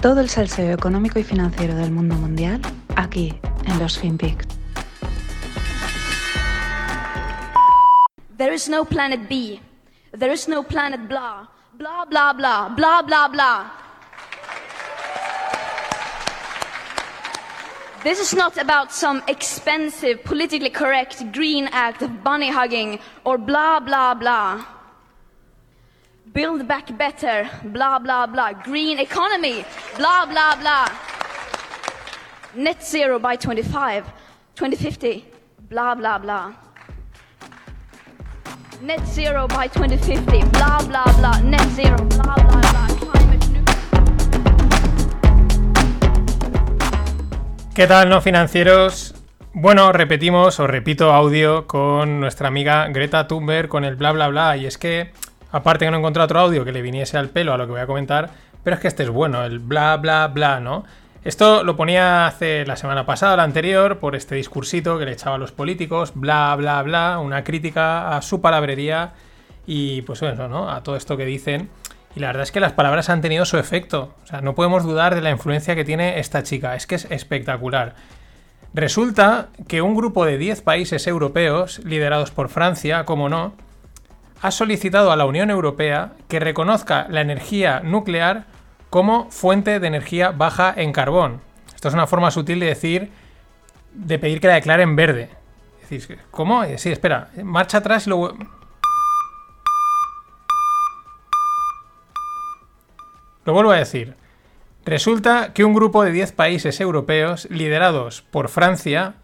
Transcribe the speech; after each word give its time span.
Todo 0.00 0.20
el 0.20 0.28
salseo 0.28 0.72
económico 0.72 1.18
y 1.18 1.24
financiero 1.24 1.74
del 1.74 1.90
mundo 1.90 2.14
mundial 2.14 2.60
aquí 2.94 3.34
en 3.66 3.78
los 3.80 3.98
FinPix. 3.98 4.46
There 8.36 8.54
is 8.54 8.68
no 8.68 8.84
planet 8.84 9.28
B. 9.28 9.60
There 10.16 10.32
is 10.32 10.48
no 10.48 10.62
planet 10.62 11.08
blah. 11.08 11.48
Blah, 11.72 12.04
blah, 12.04 12.32
blah. 12.32 12.68
Blah, 12.68 13.02
blah, 13.02 13.28
blah. 13.28 13.72
This 18.04 18.20
is 18.20 18.32
not 18.36 18.56
about 18.56 18.92
some 18.92 19.20
expensive, 19.26 20.22
politically 20.22 20.70
correct 20.70 21.32
green 21.32 21.68
act 21.72 22.02
of 22.02 22.22
bunny 22.22 22.50
hugging 22.52 23.00
or 23.24 23.36
blah, 23.36 23.80
blah, 23.80 24.14
blah. 24.14 24.64
Build 26.32 26.68
back 26.68 26.96
better, 26.98 27.48
blah, 27.64 27.98
blah, 27.98 28.26
blah. 28.26 28.52
Green 28.52 28.98
economy, 28.98 29.64
blah, 29.96 30.26
blah, 30.26 30.56
blah. 30.56 30.86
Net 32.54 32.84
zero 32.84 33.18
by 33.18 33.36
25, 33.36 34.04
2050, 34.54 35.24
blah, 35.70 35.94
blah, 35.94 36.18
blah. 36.18 36.52
Net 38.82 39.06
zero 39.06 39.46
by 39.48 39.68
2050, 39.68 40.42
blah, 40.50 40.82
blah, 40.86 41.04
blah. 41.18 41.40
Net 41.40 41.66
zero, 41.70 41.96
blah, 41.96 42.34
blah. 42.34 42.86
Climate 42.98 43.46
¿Qué 47.74 47.86
tal, 47.86 48.08
no 48.08 48.20
financieros? 48.20 49.14
Bueno, 49.54 49.92
repetimos 49.92 50.60
o 50.60 50.66
repito 50.66 51.12
audio 51.12 51.66
con 51.66 52.20
nuestra 52.20 52.48
amiga 52.48 52.86
Greta 52.88 53.26
Thunberg 53.26 53.68
con 53.68 53.84
el 53.84 53.96
bla 53.96 54.12
bla 54.12 54.28
bla. 54.28 54.56
Y 54.56 54.66
es 54.66 54.78
que, 54.78 55.12
aparte 55.52 55.84
que 55.84 55.90
no 55.90 55.96
he 55.96 56.00
encontrado 56.00 56.24
otro 56.26 56.40
audio 56.40 56.64
que 56.64 56.72
le 56.72 56.82
viniese 56.82 57.18
al 57.18 57.30
pelo 57.30 57.52
a 57.52 57.58
lo 57.58 57.66
que 57.66 57.72
voy 57.72 57.80
a 57.80 57.86
comentar, 57.86 58.30
pero 58.62 58.74
es 58.74 58.80
que 58.80 58.88
este 58.88 59.02
es 59.04 59.10
bueno, 59.10 59.44
el 59.44 59.58
bla 59.58 59.96
bla 59.96 60.26
bla, 60.28 60.60
¿no? 60.60 60.84
Esto 61.24 61.64
lo 61.64 61.76
ponía 61.76 62.26
hace 62.26 62.64
la 62.64 62.76
semana 62.76 63.04
pasada, 63.04 63.36
la 63.36 63.42
anterior, 63.42 63.98
por 63.98 64.14
este 64.14 64.36
discursito 64.36 64.98
que 64.98 65.04
le 65.04 65.12
echaba 65.12 65.36
a 65.36 65.38
los 65.38 65.52
políticos, 65.52 66.12
bla 66.14 66.54
bla 66.56 66.82
bla, 66.82 67.18
una 67.18 67.44
crítica 67.44 68.16
a 68.16 68.22
su 68.22 68.40
palabrería 68.40 69.12
y 69.66 70.02
pues 70.02 70.22
eso, 70.22 70.48
¿no? 70.48 70.70
A 70.70 70.82
todo 70.82 70.96
esto 70.96 71.16
que 71.16 71.24
dicen. 71.24 71.68
Y 72.14 72.20
la 72.20 72.28
verdad 72.28 72.44
es 72.44 72.52
que 72.52 72.60
las 72.60 72.72
palabras 72.72 73.10
han 73.10 73.20
tenido 73.20 73.44
su 73.44 73.58
efecto. 73.58 74.14
O 74.24 74.26
sea, 74.26 74.40
no 74.40 74.54
podemos 74.54 74.84
dudar 74.84 75.14
de 75.14 75.20
la 75.20 75.30
influencia 75.30 75.74
que 75.74 75.84
tiene 75.84 76.18
esta 76.18 76.42
chica. 76.42 76.74
Es 76.74 76.86
que 76.86 76.94
es 76.94 77.06
espectacular. 77.10 77.94
Resulta 78.72 79.48
que 79.66 79.82
un 79.82 79.94
grupo 79.94 80.24
de 80.24 80.38
10 80.38 80.62
países 80.62 81.06
europeos, 81.06 81.80
liderados 81.84 82.30
por 82.30 82.48
Francia, 82.48 83.04
como 83.04 83.28
no, 83.28 83.52
ha 84.40 84.50
solicitado 84.50 85.10
a 85.10 85.16
la 85.16 85.26
Unión 85.26 85.50
Europea 85.50 86.12
que 86.28 86.40
reconozca 86.40 87.06
la 87.08 87.20
energía 87.20 87.80
nuclear 87.80 88.46
como 88.90 89.30
fuente 89.30 89.80
de 89.80 89.86
energía 89.86 90.30
baja 90.30 90.72
en 90.76 90.92
carbón. 90.92 91.40
Esto 91.74 91.88
es 91.88 91.94
una 91.94 92.06
forma 92.06 92.30
sutil 92.30 92.60
de 92.60 92.66
decir, 92.66 93.10
de 93.92 94.18
pedir 94.18 94.40
que 94.40 94.48
la 94.48 94.54
declaren 94.54 94.96
verde. 94.96 95.30
Es 95.90 96.08
¿cómo? 96.30 96.64
Eh, 96.64 96.78
Sí, 96.78 96.90
espera, 96.90 97.28
marcha 97.42 97.78
atrás 97.78 98.06
y 98.06 98.10
luego... 98.10 98.34
Lo 103.44 103.54
vuelvo 103.54 103.70
a 103.70 103.78
decir. 103.78 104.14
Resulta 104.84 105.54
que 105.54 105.64
un 105.64 105.74
grupo 105.74 106.04
de 106.04 106.12
10 106.12 106.32
países 106.32 106.80
europeos, 106.80 107.48
liderados 107.50 108.22
por 108.22 108.48
Francia, 108.48 109.14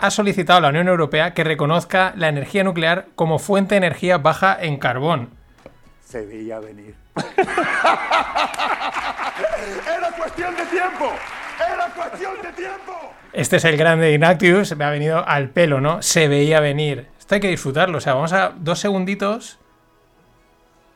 ha 0.00 0.10
solicitado 0.10 0.58
a 0.58 0.62
la 0.62 0.70
Unión 0.70 0.88
Europea 0.88 1.34
que 1.34 1.44
reconozca 1.44 2.14
la 2.16 2.28
energía 2.28 2.64
nuclear 2.64 3.08
como 3.14 3.38
fuente 3.38 3.74
de 3.74 3.78
energía 3.78 4.18
baja 4.18 4.56
en 4.60 4.78
carbón. 4.78 5.30
Se 6.02 6.24
veía 6.24 6.58
venir. 6.58 6.94
Era 9.96 10.10
cuestión 10.16 10.56
de 10.56 10.64
tiempo. 10.66 11.12
Era 11.58 11.86
cuestión 11.94 12.32
de 12.42 12.52
tiempo. 12.52 13.12
Este 13.32 13.56
es 13.56 13.64
el 13.64 13.76
grande 13.76 14.10
Ignatius, 14.10 14.74
me 14.76 14.84
ha 14.84 14.90
venido 14.90 15.26
al 15.26 15.50
pelo, 15.50 15.80
¿no? 15.80 16.02
Se 16.02 16.28
veía 16.28 16.60
venir. 16.60 17.08
Esto 17.18 17.34
hay 17.36 17.40
que 17.40 17.48
disfrutarlo, 17.48 17.98
o 17.98 18.00
sea, 18.00 18.14
vamos 18.14 18.32
a 18.32 18.54
dos 18.56 18.80
segunditos 18.80 19.58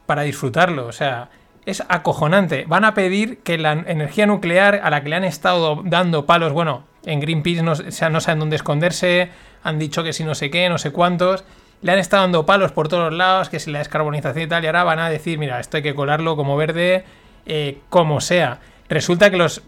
para 0.07 0.23
disfrutarlo, 0.23 0.87
o 0.87 0.93
sea, 0.93 1.29
es 1.67 1.83
acojonante. 1.89 2.65
Van 2.67 2.85
a 2.85 2.95
pedir 2.95 3.39
que 3.39 3.59
la 3.59 3.73
energía 3.73 4.27
nuclear 4.27 4.81
a 4.83 4.91
la 4.91 5.03
que 5.03 5.11
le 5.11 5.17
han 5.17 5.25
estado 5.25 5.83
dando 5.85 6.27
palos, 6.27 6.53
bueno, 6.53 6.85
en 7.07 7.21
Greenpeace 7.21 7.63
no, 7.63 7.73
o 7.73 7.91
sea, 7.91 8.11
no 8.11 8.21
saben 8.21 8.41
dónde 8.41 8.57
esconderse, 8.57 9.31
han 9.63 9.79
dicho 9.79 10.03
que 10.03 10.13
si 10.13 10.25
no 10.25 10.35
sé 10.35 10.51
qué, 10.51 10.69
no 10.69 10.79
sé 10.79 10.91
cuántos, 10.91 11.45
le 11.83 11.93
han 11.93 11.99
estado 11.99 12.23
dando 12.23 12.47
palos 12.47 12.73
por 12.73 12.89
todos 12.89 13.13
lados, 13.13 13.49
que 13.49 13.61
si 13.61 13.71
la 13.71 13.79
descarbonización 13.79 14.45
y 14.45 14.47
tal, 14.47 14.65
y 14.65 14.67
ahora 14.67 14.85
van 14.85 14.99
a 14.99 15.11
decir, 15.11 15.39
mira, 15.39 15.61
esto 15.61 15.77
hay 15.77 15.83
que 15.83 15.95
colarlo 15.95 16.37
como 16.37 16.57
verde, 16.57 17.05
eh, 17.47 17.79
como 17.91 18.21
sea. 18.21 18.61
Resulta 18.89 19.31
que 19.31 19.37
los 19.37 19.63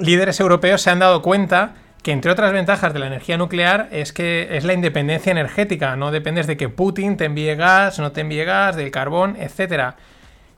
líderes 0.00 0.40
europeos 0.40 0.82
se 0.82 0.90
han 0.90 0.98
dado 0.98 1.22
cuenta 1.22 1.74
que 2.02 2.12
entre 2.12 2.30
otras 2.30 2.52
ventajas 2.52 2.92
de 2.92 2.98
la 2.98 3.06
energía 3.06 3.38
nuclear 3.38 3.88
es 3.90 4.12
que 4.12 4.48
es 4.50 4.64
la 4.64 4.74
independencia 4.74 5.30
energética, 5.30 5.96
no 5.96 6.10
dependes 6.10 6.46
de 6.46 6.56
que 6.56 6.68
Putin 6.68 7.16
te 7.16 7.24
envíe 7.24 7.54
gas, 7.54 7.98
no 7.98 8.12
te 8.12 8.20
envíe 8.20 8.44
gas, 8.44 8.76
del 8.76 8.90
carbón, 8.90 9.36
etcétera. 9.38 9.96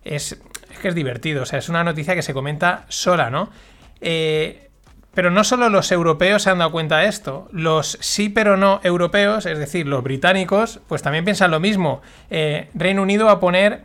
Es, 0.02 0.40
es 0.72 0.78
que 0.80 0.88
es 0.88 0.94
divertido, 0.94 1.42
o 1.42 1.46
sea, 1.46 1.60
es 1.60 1.68
una 1.68 1.84
noticia 1.84 2.14
que 2.14 2.22
se 2.22 2.34
comenta 2.34 2.84
sola, 2.88 3.30
¿no? 3.30 3.50
Eh, 4.00 4.70
pero 5.16 5.30
no 5.30 5.44
solo 5.44 5.70
los 5.70 5.90
europeos 5.92 6.42
se 6.42 6.50
han 6.50 6.58
dado 6.58 6.70
cuenta 6.70 6.98
de 6.98 7.06
esto, 7.06 7.48
los 7.50 7.96
sí 8.02 8.28
pero 8.28 8.58
no 8.58 8.80
europeos, 8.84 9.46
es 9.46 9.58
decir, 9.58 9.86
los 9.86 10.02
británicos, 10.02 10.80
pues 10.88 11.00
también 11.00 11.24
piensan 11.24 11.50
lo 11.50 11.58
mismo. 11.58 12.02
Eh, 12.28 12.68
Reino 12.74 13.00
Unido 13.00 13.24
va 13.24 13.32
a 13.32 13.40
poner 13.40 13.84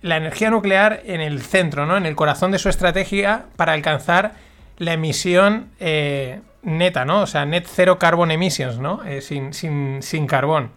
la 0.00 0.16
energía 0.16 0.48
nuclear 0.48 1.02
en 1.04 1.20
el 1.20 1.42
centro, 1.42 1.84
¿no? 1.84 1.98
En 1.98 2.06
el 2.06 2.16
corazón 2.16 2.50
de 2.50 2.58
su 2.58 2.70
estrategia 2.70 3.44
para 3.56 3.74
alcanzar 3.74 4.32
la 4.78 4.94
emisión 4.94 5.68
eh, 5.80 6.40
neta, 6.62 7.04
¿no? 7.04 7.20
O 7.20 7.26
sea, 7.26 7.44
net 7.44 7.66
zero 7.68 7.98
carbon 7.98 8.30
emissions, 8.30 8.78
¿no? 8.78 9.04
Eh, 9.04 9.20
sin, 9.20 9.52
sin, 9.52 10.02
sin 10.02 10.26
carbón. 10.26 10.70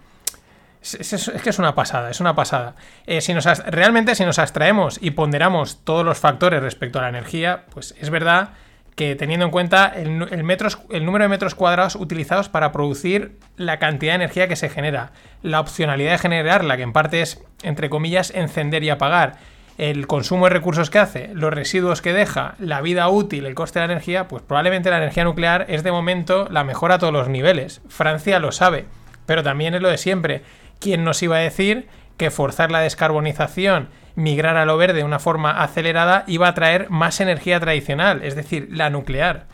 Es, 0.81 1.31
que 1.41 1.49
es 1.49 1.59
una 1.59 1.75
pasada, 1.75 2.09
es 2.09 2.19
una 2.19 2.35
pasada. 2.35 2.75
Si 3.21 3.33
nos 3.33 3.45
realmente, 3.67 4.15
si 4.15 4.25
nos 4.25 4.37
abstraemos 4.37 4.99
y 5.01 5.11
ponderamos 5.11 5.85
todos 5.85 6.03
los 6.03 6.17
factores 6.17 6.61
respecto 6.61 6.99
a 6.99 7.03
la 7.03 7.07
energía, 7.07 7.63
pues 7.69 7.95
es 8.01 8.09
verdad 8.09 8.49
que 8.95 9.15
teniendo 9.15 9.45
en 9.45 9.51
cuenta 9.51 9.87
el, 9.87 10.27
el 10.31 11.05
número 11.05 11.23
de 11.23 11.29
metros 11.29 11.55
cuadrados 11.55 11.95
utilizados 11.95 12.49
para 12.49 12.71
producir 12.71 13.37
la 13.57 13.79
cantidad 13.79 14.13
de 14.13 14.17
energía 14.23 14.47
que 14.47 14.55
se 14.55 14.69
genera, 14.69 15.11
la 15.41 15.59
opcionalidad 15.59 16.11
de 16.11 16.17
generarla, 16.19 16.77
que 16.77 16.83
en 16.83 16.93
parte 16.93 17.21
es, 17.21 17.43
entre 17.63 17.89
comillas, 17.89 18.31
encender 18.35 18.83
y 18.83 18.89
apagar, 18.89 19.37
el 19.77 20.05
consumo 20.05 20.45
de 20.45 20.51
recursos 20.51 20.89
que 20.89 20.99
hace, 20.99 21.31
los 21.33 21.53
residuos 21.53 22.01
que 22.01 22.13
deja, 22.13 22.55
la 22.59 22.81
vida 22.81 23.09
útil, 23.09 23.45
el 23.45 23.55
coste 23.55 23.79
de 23.79 23.87
la 23.87 23.93
energía, 23.93 24.27
pues 24.27 24.43
probablemente 24.43 24.91
la 24.91 24.97
energía 24.97 25.23
nuclear 25.23 25.65
es 25.67 25.83
de 25.83 25.91
momento 25.91 26.47
la 26.51 26.63
mejor 26.63 26.91
a 26.91 26.99
todos 26.99 27.13
los 27.13 27.27
niveles. 27.27 27.81
Francia 27.89 28.39
lo 28.39 28.51
sabe, 28.51 28.85
pero 29.25 29.41
también 29.41 29.73
es 29.73 29.81
lo 29.81 29.89
de 29.89 29.97
siempre. 29.97 30.43
¿Quién 30.79 31.03
nos 31.03 31.23
iba 31.23 31.37
a 31.37 31.39
decir 31.39 31.87
que 32.17 32.29
forzar 32.29 32.69
la 32.71 32.81
descarbonización, 32.81 33.89
migrar 34.15 34.57
a 34.57 34.65
lo 34.65 34.77
verde 34.77 34.99
de 34.99 35.03
una 35.03 35.19
forma 35.19 35.63
acelerada, 35.63 36.23
iba 36.27 36.47
a 36.47 36.53
traer 36.53 36.89
más 36.89 37.19
energía 37.19 37.59
tradicional, 37.59 38.23
es 38.23 38.35
decir, 38.35 38.67
la 38.71 38.89
nuclear? 38.89 39.47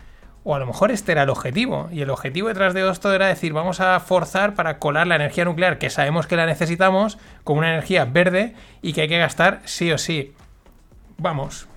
O 0.43 0.55
a 0.55 0.59
lo 0.59 0.65
mejor 0.65 0.91
este 0.91 1.11
era 1.11 1.23
el 1.23 1.29
objetivo. 1.29 1.89
Y 1.91 2.01
el 2.01 2.09
objetivo 2.09 2.47
detrás 2.47 2.73
de 2.73 2.89
esto 2.89 3.13
era 3.13 3.27
decir, 3.27 3.53
vamos 3.53 3.81
a 3.81 3.99
forzar 3.99 4.55
para 4.55 4.79
colar 4.79 5.07
la 5.07 5.15
energía 5.15 5.45
nuclear, 5.45 5.77
que 5.77 5.89
sabemos 5.89 6.27
que 6.27 6.35
la 6.35 6.45
necesitamos, 6.45 7.17
como 7.43 7.59
una 7.59 7.69
energía 7.69 8.05
verde 8.05 8.55
y 8.81 8.93
que 8.93 9.01
hay 9.01 9.07
que 9.07 9.19
gastar 9.19 9.61
sí 9.65 9.91
o 9.91 9.97
sí. 9.97 10.33
Vamos. 11.17 11.67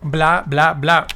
Bla, 0.00 0.42
bla, 0.46 0.72
bla. 0.72 1.06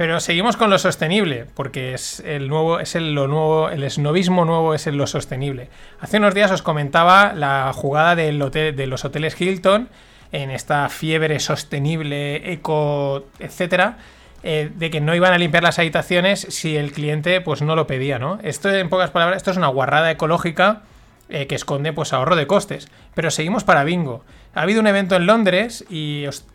Pero 0.00 0.18
seguimos 0.18 0.56
con 0.56 0.70
lo 0.70 0.78
sostenible, 0.78 1.44
porque 1.52 1.92
es 1.92 2.20
el 2.20 2.48
nuevo, 2.48 2.80
es 2.80 2.94
el, 2.94 3.14
lo 3.14 3.28
nuevo, 3.28 3.68
el 3.68 3.82
esnovismo 3.82 4.46
nuevo 4.46 4.72
es 4.72 4.86
el 4.86 4.96
lo 4.96 5.06
sostenible. 5.06 5.68
Hace 6.00 6.16
unos 6.16 6.32
días 6.32 6.50
os 6.50 6.62
comentaba 6.62 7.34
la 7.34 7.70
jugada 7.74 8.16
de 8.16 8.32
los 8.32 9.04
hoteles 9.04 9.38
Hilton 9.38 9.90
en 10.32 10.50
esta 10.50 10.88
fiebre 10.88 11.38
sostenible, 11.38 12.50
eco, 12.50 13.26
etcétera, 13.40 13.98
eh, 14.42 14.70
de 14.74 14.88
que 14.88 15.02
no 15.02 15.14
iban 15.14 15.34
a 15.34 15.38
limpiar 15.38 15.64
las 15.64 15.78
habitaciones 15.78 16.46
si 16.48 16.78
el 16.78 16.92
cliente 16.92 17.42
pues 17.42 17.60
no 17.60 17.76
lo 17.76 17.86
pedía, 17.86 18.18
¿no? 18.18 18.38
Esto, 18.42 18.70
en 18.70 18.88
pocas 18.88 19.10
palabras, 19.10 19.36
esto 19.36 19.50
es 19.50 19.58
una 19.58 19.68
guarrada 19.68 20.10
ecológica 20.10 20.80
eh, 21.28 21.46
que 21.46 21.56
esconde 21.56 21.92
pues 21.92 22.14
ahorro 22.14 22.36
de 22.36 22.46
costes. 22.46 22.88
Pero 23.12 23.30
seguimos 23.30 23.64
para 23.64 23.84
bingo. 23.84 24.24
Ha 24.54 24.62
habido 24.62 24.80
un 24.80 24.86
evento 24.86 25.14
en 25.14 25.26
Londres 25.26 25.84
y 25.90 26.24
os 26.26 26.46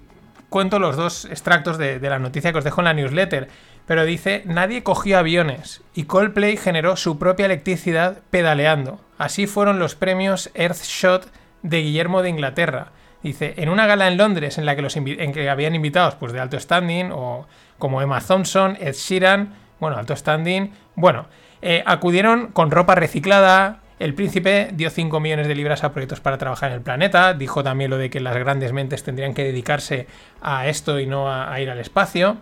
cuento 0.49 0.79
los 0.79 0.95
dos 0.95 1.25
extractos 1.25 1.77
de, 1.77 1.99
la 1.99 2.19
noticia 2.19 2.51
que 2.51 2.57
os 2.57 2.63
dejo 2.63 2.81
en 2.81 2.85
la 2.85 2.93
newsletter. 2.93 3.47
Pero 3.85 4.05
dice, 4.05 4.41
nadie 4.45 4.83
cogió 4.83 5.19
aviones 5.19 5.83
y 5.93 6.03
Coldplay 6.05 6.57
generó 6.57 6.95
su 6.95 7.19
propia 7.19 7.45
electricidad 7.45 8.19
pedaleando. 8.31 8.99
Así 9.17 9.45
fueron 9.47 9.79
los 9.79 9.95
premios 9.95 10.49
Earthshot 10.55 11.31
de 11.61 11.81
Guillermo 11.81 12.21
de 12.21 12.29
Inglaterra. 12.29 12.91
Dice, 13.21 13.55
en 13.57 13.69
una 13.69 13.87
gala 13.87 14.07
en 14.07 14.17
Londres 14.17 14.57
en 14.57 14.65
la 14.65 14.75
que, 14.75 14.81
los 14.81 14.95
en 14.95 15.33
que 15.33 15.49
habían 15.49 15.75
invitados 15.75 16.15
pues, 16.15 16.31
de 16.31 16.39
alto 16.39 16.59
standing, 16.59 17.11
o 17.11 17.47
como 17.77 18.01
Emma 18.01 18.21
Thompson, 18.21 18.77
Ed 18.79 18.93
Sheeran, 18.93 19.53
bueno, 19.79 19.97
alto 19.97 20.15
standing, 20.15 20.71
bueno, 20.95 21.25
eh, 21.61 21.83
acudieron 21.85 22.47
con 22.47 22.71
ropa 22.71 22.95
reciclada, 22.95 23.79
El 23.97 24.13
príncipe 24.13 24.69
dio 24.73 24.89
5 24.89 25.19
millones 25.21 25.47
de 25.47 25.55
libras 25.55 25.85
a 25.85 25.93
proyectos 25.93 26.19
para 26.19 26.37
trabajar 26.37 26.71
en 26.71 26.75
el 26.75 26.81
planeta, 26.81 27.33
dijo 27.33 27.63
también 27.63 27.89
lo 27.89 27.97
de 27.97 28.09
que 28.09 28.19
las 28.19 28.35
grandes 28.35 28.73
mentes 28.73 29.03
tendrían 29.03 29.33
que 29.33 29.45
dedicarse 29.45 30.07
a 30.41 30.67
esto 30.67 30.99
y 30.99 31.05
no 31.05 31.31
a, 31.31 31.57
ir 31.61 31.69
al 31.69 31.79
espacio. 31.79 32.37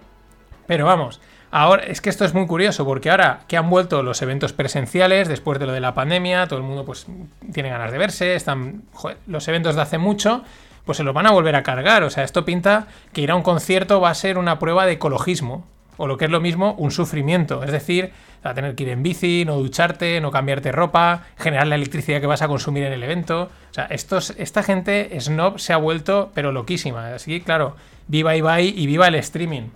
Pero 0.66 0.86
vamos, 0.86 1.22
Ahora, 1.56 1.84
es 1.84 2.02
que 2.02 2.10
esto 2.10 2.26
es 2.26 2.34
muy 2.34 2.48
curioso, 2.48 2.84
porque 2.84 3.12
ahora 3.12 3.42
que 3.48 3.58
han 3.58 3.70
vuelto 3.70 4.02
los 4.02 4.24
eventos 4.24 4.54
presenciales, 4.54 5.28
después 5.28 5.60
de 5.60 5.68
lo 5.68 5.72
de 5.72 5.82
la 5.82 5.94
pandemia, 5.94 6.48
todo 6.48 6.58
el 6.58 6.66
mundo 6.66 6.84
pues 6.84 7.06
tiene 7.54 7.70
ganas 7.70 7.92
de 7.92 8.00
verse, 8.00 8.34
están. 8.34 8.82
los 9.28 9.48
eventos 9.48 9.76
de 9.76 9.84
hace 9.84 10.00
mucho, 10.00 10.44
pues 10.84 10.98
se 10.98 11.04
los 11.04 11.14
van 11.14 11.28
a 11.28 11.32
volver 11.32 11.56
a 11.56 11.62
cargar. 11.62 12.02
O 12.02 12.10
sea, 12.10 12.24
esto 12.24 12.44
pinta 12.44 12.88
que 13.12 13.22
ir 13.22 13.30
a 13.30 13.36
un 13.36 13.44
concierto 13.44 14.02
va 14.02 14.10
a 14.10 14.16
ser 14.16 14.40
una 14.40 14.58
prueba 14.58 14.88
de 14.88 14.94
ecologismo. 14.94 15.68
O 15.98 16.08
lo 16.08 16.18
que 16.18 16.26
es 16.26 16.32
lo 16.32 16.42
mismo, 16.42 16.74
un 16.74 16.92
sufrimiento. 16.92 17.64
Es 17.64 17.72
decir, 17.72 18.12
a 18.44 18.54
tener 18.54 18.76
que 18.76 18.84
ir 18.84 18.90
en 18.90 19.04
bici, 19.04 19.46
no 19.46 19.56
ducharte, 19.58 20.20
no 20.22 20.32
cambiarte 20.32 20.72
ropa, 20.72 21.24
generar 21.38 21.68
la 21.68 21.76
electricidad 21.76 22.20
que 22.20 22.28
vas 22.28 22.42
a 22.42 22.48
consumir 22.48 22.84
en 22.84 22.94
el 22.94 23.04
evento. 23.04 23.52
O 23.70 23.74
sea, 23.74 23.86
esta 23.86 24.64
gente 24.64 25.18
snob 25.20 25.60
se 25.60 25.74
ha 25.74 25.78
vuelto, 25.78 26.32
pero 26.34 26.52
loquísima. 26.52 27.14
Así 27.14 27.32
que, 27.32 27.44
claro, 27.44 27.76
viva 28.08 28.36
Ibai 28.36 28.74
y 28.76 28.88
viva 28.88 29.08
el 29.08 29.16
streaming. 29.16 29.70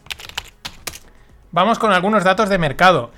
Vamos 1.52 1.80
con 1.80 1.92
algunos 1.94 2.24
datos 2.24 2.50
de 2.50 2.58
mercado. 2.58 3.12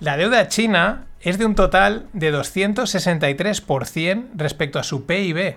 La 0.00 0.16
deuda 0.16 0.48
china 0.48 1.06
es 1.20 1.38
de 1.38 1.46
un 1.46 1.54
total 1.54 2.06
de 2.12 2.32
263% 2.34 4.28
respecto 4.34 4.78
a 4.78 4.82
su 4.82 5.06
PIB. 5.06 5.56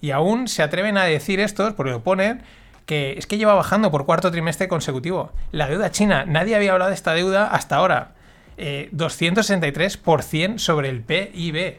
Y 0.00 0.10
aún 0.10 0.46
se 0.48 0.62
atreven 0.62 0.98
a 0.98 1.04
decir 1.04 1.40
estos, 1.40 1.72
porque 1.72 1.92
lo 1.92 2.02
ponen, 2.02 2.42
que 2.86 3.14
es 3.18 3.26
que 3.26 3.36
lleva 3.38 3.54
bajando 3.54 3.90
por 3.90 4.06
cuarto 4.06 4.30
trimestre 4.30 4.68
consecutivo. 4.68 5.32
La 5.52 5.68
deuda 5.68 5.90
china, 5.90 6.24
nadie 6.26 6.54
había 6.56 6.72
hablado 6.72 6.90
de 6.90 6.94
esta 6.94 7.12
deuda 7.14 7.48
hasta 7.48 7.76
ahora. 7.76 8.12
Eh, 8.58 8.88
263% 8.92 10.58
sobre 10.58 10.88
el 10.88 11.02
PIB. 11.02 11.78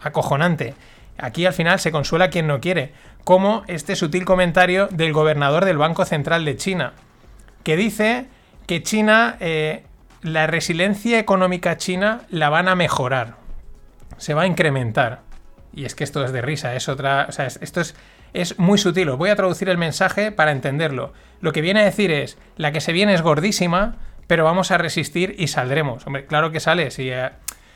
Acojonante. 0.00 0.74
Aquí 1.18 1.44
al 1.46 1.52
final 1.52 1.78
se 1.78 1.92
consuela 1.92 2.30
quien 2.30 2.46
no 2.46 2.60
quiere, 2.60 2.92
como 3.24 3.62
este 3.66 3.94
sutil 3.96 4.24
comentario 4.24 4.88
del 4.90 5.12
gobernador 5.12 5.64
del 5.66 5.76
Banco 5.76 6.04
Central 6.06 6.44
de 6.46 6.56
China, 6.56 6.94
que 7.62 7.76
dice 7.76 8.26
que 8.66 8.82
China, 8.82 9.36
eh, 9.40 9.84
la 10.22 10.46
resiliencia 10.46 11.18
económica 11.18 11.76
china 11.76 12.22
la 12.30 12.48
van 12.48 12.68
a 12.68 12.74
mejorar, 12.74 13.34
se 14.16 14.32
va 14.32 14.42
a 14.42 14.46
incrementar. 14.46 15.20
Y 15.74 15.84
es 15.84 15.94
que 15.94 16.04
esto 16.04 16.24
es 16.24 16.32
de 16.32 16.40
risa, 16.42 16.74
es 16.74 16.88
otra. 16.88 17.26
O 17.28 17.32
sea, 17.32 17.46
es- 17.46 17.58
esto 17.62 17.80
es, 17.82 17.94
es 18.32 18.58
muy 18.58 18.78
sutil. 18.78 19.08
Os 19.08 19.18
voy 19.18 19.30
a 19.30 19.36
traducir 19.36 19.68
el 19.68 19.78
mensaje 19.78 20.32
para 20.32 20.52
entenderlo. 20.52 21.12
Lo 21.40 21.52
que 21.52 21.60
viene 21.60 21.80
a 21.80 21.84
decir 21.84 22.10
es: 22.10 22.38
la 22.56 22.72
que 22.72 22.80
se 22.80 22.92
viene 22.92 23.14
es 23.14 23.22
gordísima, 23.22 23.96
pero 24.26 24.44
vamos 24.44 24.70
a 24.70 24.78
resistir 24.78 25.34
y 25.38 25.48
saldremos. 25.48 26.06
Hombre, 26.06 26.26
claro 26.26 26.52
que 26.52 26.60
sale. 26.60 26.90
Si, 26.90 27.10
eh, 27.10 27.30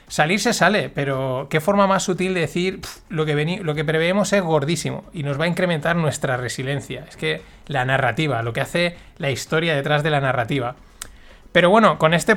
salir 0.07 0.41
se 0.41 0.53
sale, 0.53 0.91
pero 0.91 1.49
qué 1.51 1.61
forma 1.61 1.87
más 1.87 2.03
sutil 2.03 2.35
de 2.35 2.41
decir 2.41 2.81
"Pf, 2.81 3.01
lo 3.09 3.25
que, 3.25 3.61
lo 3.63 3.75
que 3.75 3.85
preveemos 3.85 4.33
es 4.33 4.43
gordísimo 4.43 5.05
y 5.13 5.23
nos 5.23 5.41
va 5.41 5.45
a 5.45 5.49
incrementar 5.49 5.97
nuestra 5.97 6.37
resiliencia. 6.37 7.05
Es 7.09 7.17
que 7.17 7.43
la 7.67 7.85
narrativa, 7.85 8.43
lo 8.43 8.53
que 8.53 8.61
hace 8.61 8.97
la 9.19 9.31
historia 9.31 9.75
detrás 9.75 10.03
de 10.03 10.11
la 10.11 10.21
narrativa. 10.21 10.77
Pero 11.53 11.71
bueno, 11.71 11.99
con 11.99 12.15
este 12.15 12.35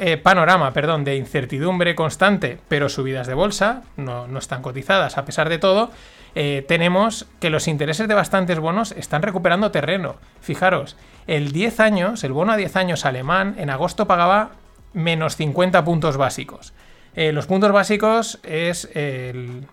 eh, 0.00 0.16
panorama 0.18 0.72
perdón, 0.72 1.02
de 1.02 1.16
incertidumbre 1.16 1.94
constante, 1.94 2.58
pero 2.68 2.90
subidas 2.90 3.26
de 3.26 3.32
bolsa, 3.32 3.82
no, 3.96 4.28
no 4.28 4.38
están 4.38 4.60
cotizadas 4.60 5.16
a 5.16 5.24
pesar 5.24 5.48
de 5.48 5.56
todo, 5.58 5.90
eh, 6.34 6.64
tenemos 6.66 7.26
que 7.40 7.50
los 7.50 7.68
intereses 7.68 8.08
de 8.08 8.14
bastantes 8.14 8.58
bonos 8.58 8.92
están 8.92 9.22
recuperando 9.22 9.70
terreno. 9.70 10.16
Fijaros, 10.40 10.96
el 11.26 11.52
10 11.52 11.80
años, 11.80 12.24
el 12.24 12.32
bono 12.32 12.52
a 12.52 12.56
10 12.56 12.76
años 12.76 13.04
alemán, 13.04 13.54
en 13.58 13.70
agosto 13.70 14.06
pagaba 14.06 14.50
menos 14.92 15.36
50 15.36 15.84
puntos 15.84 16.16
básicos. 16.16 16.72
Eh, 17.14 17.32
los 17.32 17.46
puntos 17.46 17.72
básicos 17.72 18.38
es, 18.44 18.88
el, 18.94 19.66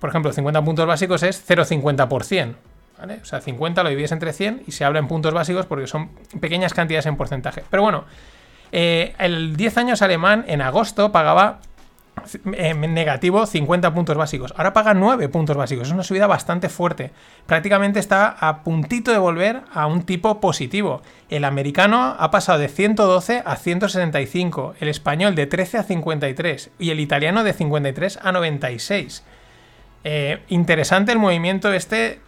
por 0.00 0.10
ejemplo, 0.10 0.32
50 0.32 0.64
puntos 0.64 0.86
básicos 0.86 1.22
es 1.22 1.46
0,50%. 1.48 2.54
¿vale? 2.98 3.20
O 3.22 3.24
sea, 3.24 3.40
50 3.40 3.82
lo 3.82 3.90
divides 3.90 4.12
entre 4.12 4.32
100 4.32 4.64
y 4.66 4.72
se 4.72 4.84
habla 4.84 4.98
en 4.98 5.08
puntos 5.08 5.32
básicos 5.32 5.66
porque 5.66 5.86
son 5.86 6.10
pequeñas 6.40 6.74
cantidades 6.74 7.06
en 7.06 7.16
porcentaje. 7.16 7.62
Pero 7.70 7.82
bueno, 7.82 8.04
eh, 8.72 9.14
el 9.18 9.56
10 9.56 9.78
años 9.78 10.02
alemán 10.02 10.44
en 10.48 10.60
agosto 10.60 11.12
pagaba 11.12 11.60
eh, 12.52 12.74
negativo 12.74 13.46
50 13.46 13.94
puntos 13.94 14.16
básicos. 14.16 14.54
Ahora 14.56 14.72
paga 14.72 14.94
9 14.94 15.28
puntos 15.28 15.56
básicos. 15.56 15.88
Es 15.88 15.94
una 15.94 16.02
subida 16.02 16.26
bastante 16.26 16.68
fuerte. 16.68 17.10
Prácticamente 17.46 17.98
está 17.98 18.28
a 18.28 18.62
puntito 18.62 19.10
de 19.10 19.18
volver 19.18 19.62
a 19.72 19.86
un 19.86 20.02
tipo 20.02 20.40
positivo. 20.40 21.02
El 21.28 21.44
americano 21.44 22.16
ha 22.18 22.30
pasado 22.30 22.58
de 22.58 22.68
112 22.68 23.42
a 23.44 23.56
165. 23.56 24.74
El 24.80 24.88
español 24.88 25.34
de 25.34 25.46
13 25.46 25.78
a 25.78 25.82
53. 25.82 26.70
Y 26.78 26.90
el 26.90 27.00
italiano 27.00 27.44
de 27.44 27.52
53 27.52 28.18
a 28.22 28.32
96. 28.32 29.24
Eh, 30.04 30.42
interesante 30.48 31.12
el 31.12 31.18
movimiento 31.18 31.72
este 31.72 32.20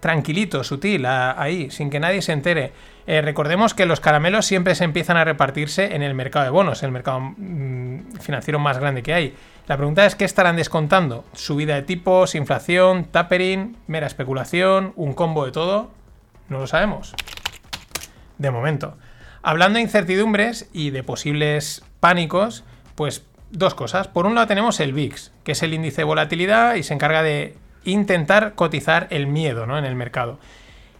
tranquilito, 0.00 0.62
sutil, 0.64 1.06
ahí, 1.06 1.70
sin 1.70 1.88
que 1.88 1.98
nadie 1.98 2.20
se 2.20 2.32
entere. 2.32 2.72
Eh, 3.06 3.20
recordemos 3.20 3.74
que 3.74 3.86
los 3.86 4.00
caramelos 4.00 4.46
siempre 4.46 4.74
se 4.74 4.84
empiezan 4.84 5.16
a 5.16 5.24
repartirse 5.24 5.94
en 5.94 6.02
el 6.02 6.14
mercado 6.14 6.44
de 6.44 6.50
bonos, 6.50 6.82
el 6.82 6.90
mercado 6.90 7.20
mm, 7.20 8.16
financiero 8.20 8.58
más 8.58 8.78
grande 8.78 9.02
que 9.02 9.12
hay. 9.12 9.34
La 9.66 9.76
pregunta 9.76 10.06
es 10.06 10.14
qué 10.14 10.24
estarán 10.24 10.56
descontando. 10.56 11.24
Subida 11.34 11.74
de 11.74 11.82
tipos, 11.82 12.34
inflación, 12.34 13.04
tapering, 13.04 13.76
mera 13.86 14.06
especulación, 14.06 14.92
un 14.96 15.14
combo 15.14 15.44
de 15.44 15.52
todo. 15.52 15.90
No 16.48 16.58
lo 16.58 16.66
sabemos. 16.66 17.14
De 18.38 18.50
momento. 18.50 18.96
Hablando 19.42 19.76
de 19.76 19.82
incertidumbres 19.82 20.68
y 20.72 20.90
de 20.90 21.02
posibles 21.02 21.82
pánicos, 22.00 22.64
pues 22.94 23.26
dos 23.50 23.74
cosas. 23.74 24.08
Por 24.08 24.26
un 24.26 24.34
lado 24.34 24.46
tenemos 24.46 24.80
el 24.80 24.92
VIX, 24.92 25.32
que 25.44 25.52
es 25.52 25.62
el 25.62 25.74
índice 25.74 25.98
de 25.98 26.04
volatilidad 26.04 26.74
y 26.74 26.82
se 26.82 26.94
encarga 26.94 27.22
de 27.22 27.56
intentar 27.84 28.54
cotizar 28.54 29.06
el 29.10 29.26
miedo 29.26 29.66
¿no? 29.66 29.78
en 29.78 29.84
el 29.84 29.94
mercado. 29.94 30.38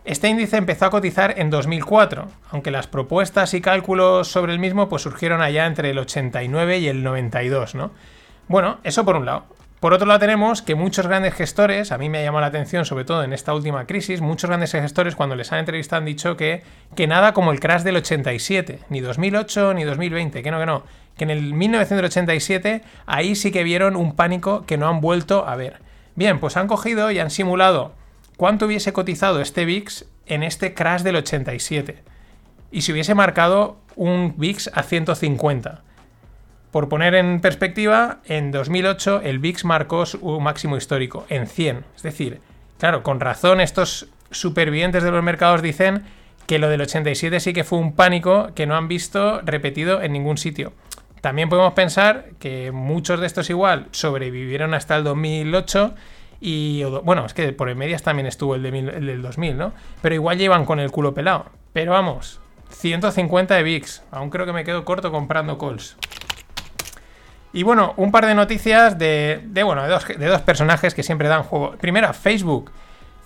Este 0.04 0.28
índice 0.28 0.58
empezó 0.58 0.84
a 0.84 0.90
cotizar 0.90 1.34
en 1.38 1.48
2004, 1.48 2.28
aunque 2.50 2.70
las 2.70 2.86
propuestas 2.86 3.54
y 3.54 3.62
cálculos 3.62 4.28
sobre 4.28 4.52
el 4.52 4.58
mismo 4.58 4.90
pues 4.90 5.00
surgieron 5.00 5.40
allá 5.40 5.64
entre 5.64 5.88
el 5.88 5.98
89 5.98 6.78
y 6.78 6.88
el 6.88 7.02
92, 7.02 7.74
¿no? 7.74 7.90
Bueno, 8.46 8.80
eso 8.84 9.06
por 9.06 9.16
un 9.16 9.24
lado. 9.24 9.46
Por 9.80 9.94
otro 9.94 10.06
lado 10.06 10.20
tenemos 10.20 10.60
que 10.60 10.74
muchos 10.74 11.06
grandes 11.06 11.32
gestores, 11.32 11.90
a 11.90 11.96
mí 11.96 12.10
me 12.10 12.18
ha 12.18 12.22
llamado 12.22 12.42
la 12.42 12.48
atención 12.48 12.84
sobre 12.84 13.06
todo 13.06 13.24
en 13.24 13.32
esta 13.32 13.54
última 13.54 13.86
crisis, 13.86 14.20
muchos 14.20 14.50
grandes 14.50 14.72
gestores 14.72 15.16
cuando 15.16 15.36
les 15.36 15.50
han 15.52 15.60
entrevistado 15.60 16.00
han 16.00 16.06
dicho 16.06 16.36
que, 16.36 16.62
que 16.94 17.06
nada 17.06 17.32
como 17.32 17.50
el 17.50 17.60
crash 17.60 17.80
del 17.80 17.96
87, 17.96 18.80
ni 18.90 19.00
2008 19.00 19.72
ni 19.72 19.84
2020, 19.84 20.42
que 20.42 20.50
no, 20.50 20.58
que 20.58 20.66
no, 20.66 20.82
que 21.16 21.24
en 21.24 21.30
el 21.30 21.54
1987 21.54 22.82
ahí 23.06 23.34
sí 23.34 23.50
que 23.50 23.64
vieron 23.64 23.96
un 23.96 24.14
pánico 24.14 24.66
que 24.66 24.76
no 24.76 24.86
han 24.86 25.00
vuelto 25.00 25.48
a 25.48 25.56
ver. 25.56 25.80
Bien, 26.14 26.40
pues 26.40 26.58
han 26.58 26.68
cogido 26.68 27.11
y 27.11 27.20
han 27.20 27.30
simulado 27.30 27.92
cuánto 28.37 28.67
hubiese 28.67 28.93
cotizado 28.93 29.41
este 29.41 29.64
VIX 29.64 30.07
en 30.26 30.43
este 30.43 30.75
crash 30.75 31.03
del 31.03 31.17
87 31.17 32.03
y 32.71 32.83
si 32.83 32.93
hubiese 32.93 33.14
marcado 33.14 33.79
un 33.97 34.35
VIX 34.37 34.71
a 34.75 34.83
150. 34.83 35.83
Por 36.73 36.88
poner 36.88 37.14
en 37.14 37.41
perspectiva, 37.41 38.19
en 38.25 38.50
2008 38.50 39.21
el 39.23 39.38
VIX 39.38 39.64
marcó 39.64 40.07
su 40.07 40.41
máximo 40.41 40.76
histórico 40.76 41.25
en 41.29 41.47
100. 41.47 41.85
Es 41.95 42.03
decir, 42.03 42.41
claro, 42.79 43.05
con 43.05 43.21
razón 43.21 43.61
estos 43.61 44.09
supervivientes 44.33 45.05
de 45.05 45.12
los 45.12 45.23
mercados 45.23 45.62
dicen 45.62 46.03
que 46.47 46.59
lo 46.59 46.69
del 46.69 46.81
87 46.81 47.38
sí 47.38 47.53
que 47.53 47.64
fue 47.64 47.79
un 47.79 47.95
pánico 47.95 48.49
que 48.55 48.67
no 48.67 48.76
han 48.76 48.88
visto 48.88 49.41
repetido 49.43 50.03
en 50.03 50.12
ningún 50.12 50.37
sitio. 50.37 50.73
También 51.21 51.49
podemos 51.49 51.75
pensar 51.75 52.31
que 52.38 52.73
muchos 52.73 53.21
de 53.21 53.26
estos 53.26 53.49
igual 53.50 53.87
sobrevivieron 53.93 54.75
hasta 54.75 54.97
el 54.97 55.05
2008 55.05 55.95
y 56.41 56.85
bueno, 56.85 57.25
es 57.26 57.35
que 57.35 57.53
por 57.53 57.69
en 57.69 57.79
medias 57.79 58.03
también 58.03 58.26
estuvo 58.26 58.55
el, 58.55 58.62
de 58.62 58.73
mil- 58.73 58.88
el 58.91 59.07
del 59.07 59.23
2000, 59.23 59.57
¿no? 59.57 59.73
Pero 60.03 60.14
igual 60.14 60.38
llevan 60.38 60.64
con 60.64 60.81
el 60.81 60.91
culo 60.91 61.14
pelado. 61.14 61.47
Pero 61.73 61.93
vamos, 61.93 62.41
150 62.71 63.55
de 63.55 63.62
VIX. 63.62 64.03
Aún 64.11 64.31
creo 64.31 64.47
que 64.47 64.53
me 64.53 64.64
quedo 64.64 64.85
corto 64.85 65.11
comprando 65.11 65.59
calls. 65.59 65.97
Y 67.53 67.62
bueno, 67.62 67.95
un 67.97 68.11
par 68.11 68.26
de 68.26 68.35
noticias 68.35 68.99
de, 68.99 69.41
de, 69.45 69.62
bueno, 69.62 69.83
de 69.85 69.88
dos, 69.88 70.07
de 70.09 70.26
dos 70.26 70.41
personajes 70.43 70.93
que 70.95 71.03
siempre 71.05 71.29
dan 71.29 71.45
juego. 71.45 71.73
Primera, 71.73 72.12
Facebook. 72.12 72.73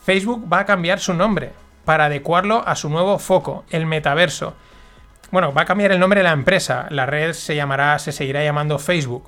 Facebook 0.05 0.47
va 0.53 0.61
a 0.61 0.67
cambiar 0.67 1.01
su 1.01 1.15
nombre 1.15 1.53
para 1.85 2.05
adecuarlo 2.07 2.63
a 2.67 2.77
su 2.77 2.91
nuevo 2.91 3.19
foco, 3.19 3.65
el 3.71 3.87
metaverso. 3.87 4.55
Bueno, 5.31 5.53
va 5.55 5.63
a 5.63 5.65
cambiar 5.65 5.93
el 5.93 5.99
nombre 6.01 6.21
de 6.21 6.25
la 6.25 6.33
empresa. 6.33 6.87
La 6.91 7.07
red 7.07 7.33
se 7.33 7.57
llamará, 7.57 7.99
se 7.99 8.13
seguirá 8.13 8.45
llamando 8.45 8.79
Facebook, 8.79 9.25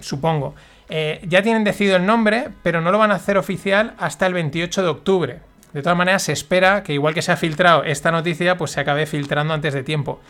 supongo. 0.00 0.54
Eh, 0.88 1.20
ya 1.26 1.42
tienen 1.42 1.64
decidido 1.64 1.96
el 1.96 2.06
nombre, 2.06 2.48
pero 2.62 2.80
no 2.80 2.92
lo 2.92 2.98
van 2.98 3.10
a 3.10 3.16
hacer 3.16 3.38
oficial 3.38 3.94
hasta 3.98 4.26
el 4.26 4.34
28 4.34 4.82
de 4.82 4.88
octubre. 4.88 5.40
De 5.72 5.82
todas 5.82 5.98
maneras, 5.98 6.22
se 6.22 6.32
espera 6.32 6.82
que 6.82 6.92
igual 6.92 7.12
que 7.12 7.22
se 7.22 7.32
ha 7.32 7.36
filtrado 7.36 7.84
esta 7.84 8.10
noticia, 8.10 8.56
pues 8.56 8.70
se 8.70 8.80
acabe 8.80 9.06
filtrando 9.06 9.52
antes 9.52 9.74
de 9.74 9.82
tiempo. 9.82 10.20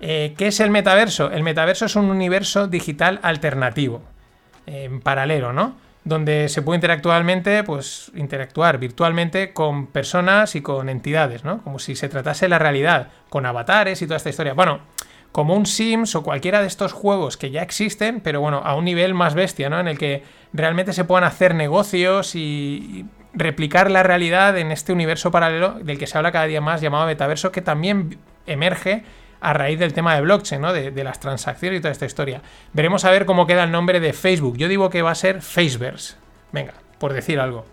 Eh, 0.00 0.34
¿Qué 0.38 0.46
es 0.46 0.60
el 0.60 0.70
metaverso? 0.70 1.30
El 1.30 1.42
metaverso 1.42 1.84
es 1.84 1.96
un 1.96 2.06
universo 2.06 2.66
digital 2.66 3.20
alternativo, 3.22 4.02
en 4.66 5.00
paralelo, 5.00 5.52
¿no? 5.52 5.76
Donde 6.04 6.48
se 6.48 6.62
puede 6.62 6.78
interactualmente, 6.78 7.62
pues 7.64 8.10
interactuar 8.14 8.78
virtualmente 8.78 9.52
con 9.52 9.88
personas 9.88 10.54
y 10.54 10.62
con 10.62 10.88
entidades, 10.88 11.44
¿no? 11.44 11.62
Como 11.62 11.78
si 11.78 11.94
se 11.94 12.08
tratase 12.08 12.48
la 12.48 12.58
realidad, 12.58 13.08
con 13.28 13.44
avatares 13.44 14.00
y 14.00 14.06
toda 14.06 14.16
esta 14.16 14.30
historia. 14.30 14.54
Bueno, 14.54 14.80
como 15.32 15.54
un 15.54 15.66
Sims 15.66 16.14
o 16.14 16.22
cualquiera 16.22 16.60
de 16.60 16.66
estos 16.66 16.92
juegos 16.92 17.36
que 17.36 17.50
ya 17.50 17.62
existen, 17.62 18.20
pero 18.20 18.40
bueno, 18.40 18.62
a 18.64 18.74
un 18.74 18.84
nivel 18.84 19.14
más 19.14 19.34
bestia, 19.34 19.70
¿no? 19.70 19.78
En 19.78 19.88
el 19.88 19.98
que 19.98 20.24
realmente 20.52 20.92
se 20.92 21.04
puedan 21.04 21.24
hacer 21.24 21.54
negocios 21.54 22.34
y 22.34 23.06
replicar 23.32 23.90
la 23.90 24.02
realidad 24.02 24.58
en 24.58 24.72
este 24.72 24.92
universo 24.92 25.30
paralelo 25.30 25.78
del 25.80 25.98
que 25.98 26.06
se 26.06 26.18
habla 26.18 26.32
cada 26.32 26.46
día 26.46 26.60
más 26.60 26.80
llamado 26.80 27.06
metaverso, 27.06 27.52
que 27.52 27.62
también 27.62 28.18
emerge 28.46 29.04
a 29.40 29.52
raíz 29.52 29.78
del 29.78 29.92
tema 29.92 30.14
de 30.14 30.20
blockchain, 30.20 30.60
¿no? 30.60 30.72
De, 30.72 31.04
las 31.04 31.20
transacciones 31.20 31.78
y 31.78 31.80
toda 31.80 31.92
esta 31.92 32.06
historia. 32.06 32.42
Veremos 32.72 33.04
a 33.04 33.10
ver 33.10 33.24
cómo 33.24 33.46
queda 33.46 33.64
el 33.64 33.70
nombre 33.70 34.00
de 34.00 34.12
Facebook. 34.12 34.56
Yo 34.58 34.68
digo 34.68 34.90
que 34.90 35.02
va 35.02 35.12
a 35.12 35.14
ser 35.14 35.42
Faceverse. 35.42 36.16
Venga, 36.52 36.74
por 36.98 37.12
decir 37.12 37.40
algo. 37.40 37.64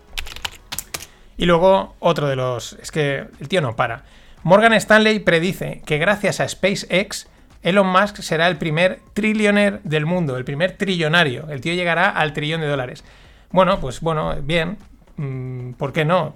Y 1.36 1.44
luego 1.44 1.94
otro 1.98 2.26
de 2.26 2.36
los... 2.36 2.74
Es 2.74 2.90
que 2.90 3.26
el 3.40 3.48
tío 3.48 3.60
no 3.60 3.76
para. 3.76 4.04
Morgan 4.42 4.72
Stanley 4.72 5.18
predice 5.18 5.82
que 5.84 5.98
gracias 5.98 6.40
a 6.40 6.48
SpaceX, 6.48 7.28
Elon 7.62 7.86
Musk 7.86 8.18
será 8.18 8.48
el 8.48 8.56
primer 8.56 9.00
trillionaire 9.14 9.80
del 9.84 10.06
mundo, 10.06 10.36
el 10.36 10.44
primer 10.44 10.72
trillonario. 10.72 11.48
El 11.50 11.60
tío 11.60 11.74
llegará 11.74 12.08
al 12.08 12.32
trillón 12.32 12.60
de 12.60 12.68
dólares. 12.68 13.04
Bueno, 13.50 13.80
pues 13.80 14.00
bueno, 14.00 14.36
bien. 14.42 14.78
Mm, 15.16 15.72
¿Por 15.72 15.92
qué 15.92 16.04
no? 16.04 16.34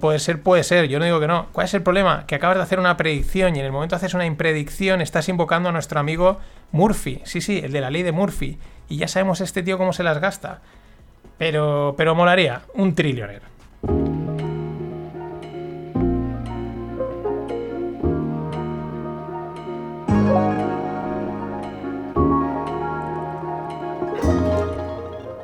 puede 0.00 0.18
ser, 0.18 0.40
puede 0.40 0.64
ser. 0.64 0.88
Yo 0.88 0.98
no 0.98 1.04
digo 1.04 1.20
que 1.20 1.26
no. 1.26 1.48
¿Cuál 1.52 1.66
es 1.66 1.74
el 1.74 1.82
problema? 1.82 2.24
Que 2.26 2.34
acabas 2.34 2.56
de 2.56 2.62
hacer 2.62 2.78
una 2.78 2.96
predicción 2.96 3.54
y 3.56 3.60
en 3.60 3.66
el 3.66 3.72
momento 3.72 3.96
haces 3.96 4.14
una 4.14 4.24
impredicción 4.24 5.00
estás 5.02 5.28
invocando 5.28 5.68
a 5.68 5.72
nuestro 5.72 6.00
amigo 6.00 6.40
Murphy. 6.72 7.20
Sí, 7.24 7.40
sí, 7.42 7.60
el 7.62 7.72
de 7.72 7.80
la 7.80 7.90
ley 7.90 8.02
de 8.02 8.12
Murphy. 8.12 8.58
Y 8.88 8.96
ya 8.96 9.08
sabemos 9.08 9.40
este 9.40 9.62
tío 9.62 9.76
cómo 9.76 9.92
se 9.92 10.02
las 10.02 10.18
gasta. 10.18 10.60
Pero, 11.36 11.94
pero 11.96 12.14
molaría. 12.14 12.62
Un 12.74 12.94
trillionaire. 12.94 13.52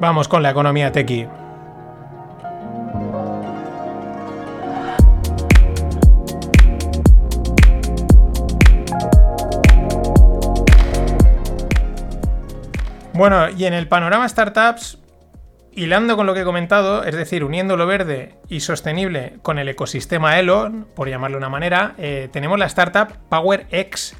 Vamos 0.01 0.29
con 0.29 0.43
la 0.45 0.51
economía 0.51 0.93
tequi. 0.93 1.27
Bueno, 13.13 13.51
y 13.51 13.65
en 13.65 13.75
el 13.75 13.89
panorama 13.89 14.29
startups, 14.29 14.99
hilando 15.73 16.17
con 16.17 16.27
lo 16.27 16.35
que 16.35 16.43
he 16.43 16.45
comentado, 16.45 17.03
es 17.03 17.17
decir, 17.17 17.43
uniendo 17.43 17.77
lo 17.77 17.85
verde 17.85 18.37
y 18.49 18.61
sostenible 18.61 19.39
con 19.43 19.59
el 19.59 19.69
ecosistema 19.69 20.39
Elon, 20.39 20.87
por 20.95 21.09
llamarlo 21.09 21.35
de 21.35 21.39
una 21.39 21.49
manera, 21.49 21.95
eh, 21.99 22.29
tenemos 22.33 22.57
la 22.61 22.67
startup 22.67 23.09
PowerX. 23.29 24.15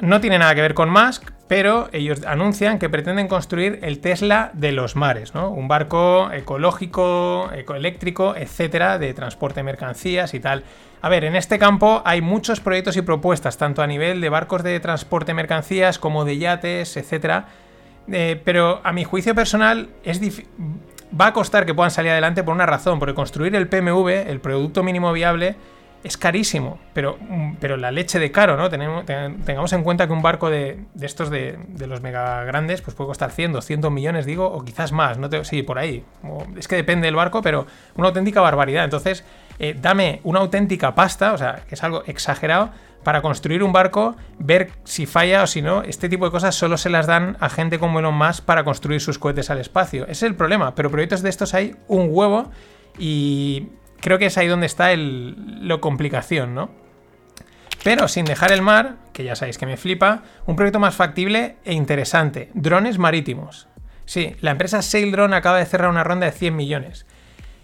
No 0.00 0.20
tiene 0.20 0.38
nada 0.38 0.54
que 0.54 0.62
ver 0.62 0.74
con 0.74 0.90
Musk, 0.90 1.30
pero 1.46 1.88
ellos 1.92 2.24
anuncian 2.26 2.78
que 2.78 2.88
pretenden 2.88 3.28
construir 3.28 3.80
el 3.82 4.00
Tesla 4.00 4.50
de 4.54 4.72
los 4.72 4.96
mares, 4.96 5.34
¿no? 5.34 5.50
Un 5.50 5.68
barco 5.68 6.30
ecológico, 6.32 7.50
ecoeléctrico, 7.52 8.34
etcétera, 8.34 8.98
de 8.98 9.12
transporte 9.14 9.60
de 9.60 9.64
mercancías 9.64 10.32
y 10.32 10.40
tal. 10.40 10.64
A 11.02 11.08
ver, 11.08 11.24
en 11.24 11.36
este 11.36 11.58
campo 11.58 12.02
hay 12.04 12.20
muchos 12.20 12.60
proyectos 12.60 12.96
y 12.96 13.02
propuestas, 13.02 13.58
tanto 13.58 13.82
a 13.82 13.86
nivel 13.86 14.20
de 14.20 14.28
barcos 14.28 14.62
de 14.62 14.78
transporte 14.80 15.32
de 15.32 15.34
mercancías 15.34 15.98
como 15.98 16.24
de 16.24 16.38
yates, 16.38 16.96
etcétera. 16.96 17.46
Eh, 18.10 18.40
pero 18.44 18.80
a 18.84 18.92
mi 18.92 19.04
juicio 19.04 19.34
personal 19.34 19.88
es 20.02 20.20
va 21.18 21.26
a 21.26 21.32
costar 21.32 21.66
que 21.66 21.74
puedan 21.74 21.90
salir 21.90 22.12
adelante 22.12 22.42
por 22.42 22.54
una 22.54 22.66
razón, 22.66 22.98
porque 22.98 23.14
construir 23.14 23.54
el 23.56 23.68
PMV, 23.68 24.08
el 24.28 24.40
producto 24.40 24.82
mínimo 24.82 25.12
viable, 25.12 25.56
es 26.02 26.16
carísimo, 26.16 26.78
pero, 26.92 27.18
mm, 27.20 27.56
pero 27.60 27.76
la 27.76 27.90
leche 27.90 28.18
de 28.18 28.30
caro, 28.30 28.56
¿no? 28.56 28.70
Tenemos, 28.70 29.04
tengamos 29.04 29.72
en 29.72 29.82
cuenta 29.82 30.06
que 30.06 30.12
un 30.12 30.22
barco 30.22 30.48
de, 30.48 30.84
estos 31.00 31.30
de, 31.30 31.58
los 31.86 32.00
mega 32.00 32.44
grandes 32.44 32.80
pues 32.82 32.94
puede 32.96 33.08
costar 33.08 33.30
100, 33.30 33.52
200 33.52 33.90
millones, 33.90 34.26
digo, 34.26 34.46
o 34.46 34.64
quizás 34.64 34.92
más, 34.92 35.18
no 35.18 35.28
te, 35.28 35.44
sí, 35.44 35.62
por 35.62 35.78
ahí. 35.78 36.04
es 36.56 36.68
que 36.68 36.76
depende 36.76 37.06
del 37.06 37.16
barco, 37.16 37.42
pero 37.42 37.66
una 37.96 38.08
auténtica 38.08 38.40
barbaridad. 38.40 38.84
Entonces, 38.84 39.24
eh, 39.58 39.76
dame 39.80 40.20
una 40.24 40.40
auténtica 40.40 40.94
pasta, 40.94 41.32
o 41.34 41.38
sea, 41.38 41.62
que 41.68 41.74
es 41.74 41.84
algo 41.84 42.02
exagerado, 42.06 42.70
para 43.02 43.22
construir 43.22 43.62
un 43.62 43.72
barco, 43.72 44.16
ver 44.38 44.70
si 44.84 45.06
falla 45.06 45.42
o 45.42 45.46
si 45.46 45.62
no. 45.62 45.82
Este 45.82 46.08
tipo 46.08 46.24
de 46.26 46.30
cosas 46.30 46.54
solo 46.54 46.76
se 46.76 46.90
las 46.90 47.06
dan 47.06 47.36
a 47.40 47.48
gente 47.48 47.78
como 47.78 47.98
Elon 47.98 48.14
Musk 48.14 48.44
para 48.44 48.64
construir 48.64 49.00
sus 49.00 49.18
cohetes 49.18 49.50
al 49.50 49.58
espacio. 49.58 50.04
Ese 50.04 50.12
es 50.12 50.22
el 50.24 50.34
problema, 50.34 50.74
pero 50.74 50.90
proyectos 50.90 51.22
de 51.22 51.30
estos 51.30 51.54
hay 51.54 51.76
un 51.88 52.08
huevo 52.10 52.50
y 52.98 53.68
creo 54.00 54.18
que 54.18 54.26
es 54.26 54.38
ahí 54.38 54.48
donde 54.48 54.66
está 54.66 54.92
el, 54.92 55.66
lo 55.66 55.80
complicación, 55.80 56.54
¿no? 56.54 56.70
Pero 57.82 58.08
sin 58.08 58.26
dejar 58.26 58.52
el 58.52 58.62
mar, 58.62 58.96
que 59.12 59.24
ya 59.24 59.36
sabéis 59.36 59.56
que 59.56 59.66
me 59.66 59.76
flipa, 59.76 60.22
un 60.46 60.56
proyecto 60.56 60.78
más 60.78 60.94
factible 60.94 61.56
e 61.64 61.72
interesante, 61.72 62.50
drones 62.54 62.98
marítimos. 62.98 63.68
Sí, 64.04 64.36
la 64.40 64.50
empresa 64.50 64.82
Saildrone 64.82 65.36
acaba 65.36 65.58
de 65.58 65.66
cerrar 65.66 65.88
una 65.88 66.04
ronda 66.04 66.26
de 66.26 66.32
100 66.32 66.56
millones. 66.56 67.06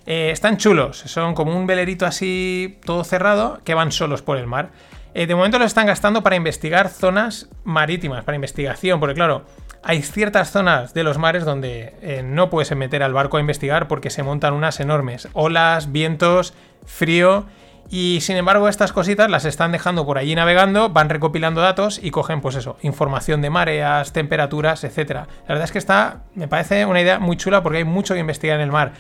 Eh, 0.07 0.31
están 0.31 0.57
chulos, 0.57 0.99
son 0.99 1.35
como 1.35 1.57
un 1.57 1.67
velerito 1.67 2.07
así 2.07 2.79
todo 2.85 3.03
cerrado 3.03 3.61
que 3.65 3.75
van 3.75 3.91
solos 3.93 4.23
por 4.23 4.39
el 4.39 4.47
mar. 4.47 4.71
Eh, 5.13 5.27
de 5.27 5.35
momento 5.35 5.59
lo 5.59 5.65
están 5.65 5.87
gastando 5.87 6.23
para 6.23 6.37
investigar 6.37 6.89
zonas 6.89 7.49
marítimas, 7.65 8.25
para 8.25 8.37
investigación, 8.37 9.01
porque 9.01 9.15
claro, 9.15 9.45
hay 9.89 10.03
ciertas 10.03 10.51
zonas 10.51 10.95
de 10.95 11.05
los 11.05 11.17
mares 11.17 11.45
donde 11.45 11.95
eh, 12.03 12.25
no 12.25 12.51
puedes 12.51 12.75
meter 12.75 13.05
al 13.05 13.13
barco 13.13 13.37
a 13.37 13.41
investigar 13.41 13.87
porque 13.87 14.11
se 14.11 14.25
montan 14.25 14.53
unas 14.53 14.81
enormes 14.81 15.29
olas, 15.33 15.93
vientos, 15.93 16.55
frío. 16.85 17.47
Y 17.89 18.19
sin 18.21 18.37
embargo, 18.37 18.69
estas 18.69 18.93
cositas 18.93 19.31
las 19.31 19.45
están 19.45 19.71
dejando 19.71 20.05
por 20.05 20.19
allí 20.19 20.35
navegando, 20.35 20.89
van 20.89 21.09
recopilando 21.09 21.61
datos 21.61 22.01
y 22.03 22.11
cogen, 22.11 22.41
pues 22.41 22.57
eso, 22.57 22.77
información 22.83 23.43
de 23.43 23.51
mareas, 23.51 24.13
temperaturas, 24.13 24.83
etc. 24.83 25.11
La 25.11 25.27
verdad 25.47 25.65
es 25.65 25.71
que 25.71 25.79
está, 25.79 26.25
me 26.35 26.49
parece 26.49 26.85
una 26.85 27.01
idea 27.01 27.21
muy 27.21 27.37
chula 27.37 27.63
porque 27.63 27.79
hay 27.79 27.85
mucho 27.85 28.15
que 28.15 28.21
investigar 28.21 28.57
en 28.57 28.65
el 28.65 28.73
mar. 28.73 28.91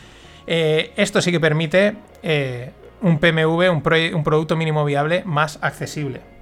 Eh, 0.47 0.93
esto 0.95 1.21
sí 1.21 1.33
que 1.33 1.40
permite 1.40 1.97
eh, 2.23 2.71
un 3.02 3.19
PMV, 3.19 3.73
un 4.14 4.23
producto 4.23 4.55
mínimo 4.55 4.85
viable 4.85 5.25
más 5.25 5.59
accesible. 5.62 6.36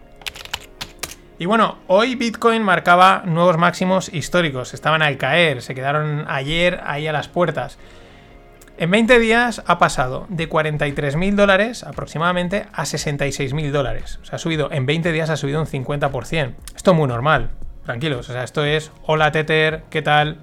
Y 1.38 1.46
bueno, 1.46 1.78
hoy 1.88 2.14
Bitcoin 2.14 2.62
marcaba 2.62 3.22
nuevos 3.26 3.58
máximos 3.58 4.12
históricos, 4.12 4.72
estaban 4.72 5.02
al 5.02 5.16
caer, 5.16 5.62
se 5.62 5.74
quedaron 5.74 6.24
ayer 6.28 6.80
ahí 6.84 7.08
a 7.08 7.12
las 7.12 7.26
puertas. 7.28 7.76
En 8.76 8.90
20 8.90 9.18
días 9.18 9.62
ha 9.66 9.78
pasado 9.78 10.26
de 10.28 10.48
43.000 10.48 11.34
dólares 11.34 11.82
aproximadamente 11.84 12.66
a 12.72 12.84
66.000 12.84 13.70
dólares. 13.70 14.18
O 14.22 14.24
sea, 14.24 14.36
ha 14.36 14.38
subido, 14.38 14.70
en 14.72 14.86
20 14.86 15.12
días 15.12 15.30
ha 15.30 15.36
subido 15.36 15.60
un 15.60 15.66
50%. 15.66 16.54
Esto 16.74 16.90
es 16.90 16.96
muy 16.96 17.08
normal, 17.08 17.50
tranquilos. 17.84 18.28
O 18.28 18.32
sea, 18.32 18.44
esto 18.44 18.64
es, 18.64 18.92
hola 19.04 19.32
Tether, 19.32 19.82
¿qué 19.90 20.02
tal? 20.02 20.38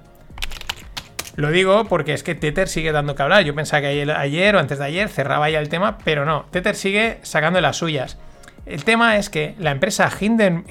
Lo 1.36 1.50
digo 1.50 1.86
porque 1.86 2.12
es 2.12 2.22
que 2.22 2.34
Tether 2.34 2.68
sigue 2.68 2.92
dando 2.92 3.14
que 3.14 3.22
hablar. 3.22 3.44
Yo 3.44 3.54
pensaba 3.54 3.80
que 3.80 3.86
ayer, 3.86 4.56
o 4.56 4.58
antes 4.58 4.78
de 4.78 4.84
ayer 4.84 5.08
cerraba 5.08 5.48
ya 5.48 5.60
el 5.60 5.70
tema, 5.70 5.96
pero 6.04 6.26
no. 6.26 6.44
Tether 6.50 6.74
sigue 6.74 7.18
sacando 7.22 7.60
las 7.62 7.76
suyas. 7.76 8.18
El 8.64 8.84
tema 8.84 9.16
es 9.16 9.28
que 9.28 9.54
la 9.58 9.72
empresa 9.72 10.10
Hinden, 10.20 10.64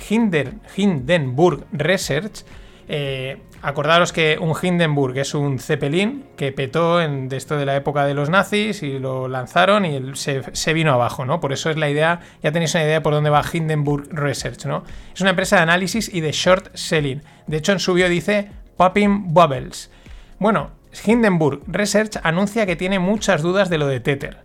Hindenburg 0.78 1.66
Research, 1.74 2.46
eh, 2.88 3.38
acordaros 3.62 4.14
que 4.14 4.38
un 4.40 4.56
Hindenburg 4.60 5.18
es 5.18 5.34
un 5.34 5.60
Zeppelin 5.60 6.26
que 6.38 6.52
petó 6.52 7.02
en, 7.02 7.28
de 7.30 7.38
esto 7.38 7.58
de 7.58 7.66
la 7.66 7.76
época 7.76 8.06
de 8.06 8.14
los 8.14 8.30
nazis 8.30 8.82
y 8.82 8.98
lo 8.98 9.28
lanzaron 9.28 9.86
y 9.86 10.16
se, 10.16 10.74
vino 10.74 10.94
abajo, 10.94 11.26
¿no? 11.26 11.40
Por 11.40 11.52
eso 11.52 11.70
es 11.70 11.78
la 11.78 11.90
idea, 11.90 12.22
ya 12.42 12.52
tenéis 12.52 12.74
una 12.76 12.86
idea 12.86 13.04
por 13.04 13.14
dónde 13.14 13.30
va 13.30 13.44
Hindenburg 13.52 14.08
Research, 14.10 14.66
¿no? 14.66 14.84
Es 15.14 15.22
una 15.22 15.32
empresa 15.32 15.58
de 15.58 15.64
análisis 15.64 16.14
y 16.14 16.22
de 16.22 16.32
short 16.32 16.74
selling. 16.74 17.22
De 17.48 17.58
hecho, 17.58 17.74
en 17.74 17.80
su 17.80 17.94
bio 17.94 18.08
dice 18.10 18.50
Popping 18.78 19.34
Bubbles. 19.34 19.92
Bueno, 20.40 20.72
Hindenburg 21.06 21.62
Research 21.68 22.20
anuncia 22.24 22.66
que 22.66 22.78
tiene 22.78 23.00
muchas 23.00 23.42
dudas 23.42 23.70
de 23.70 23.78
lo 23.78 23.88
de 23.88 24.00
Tether 24.00 24.41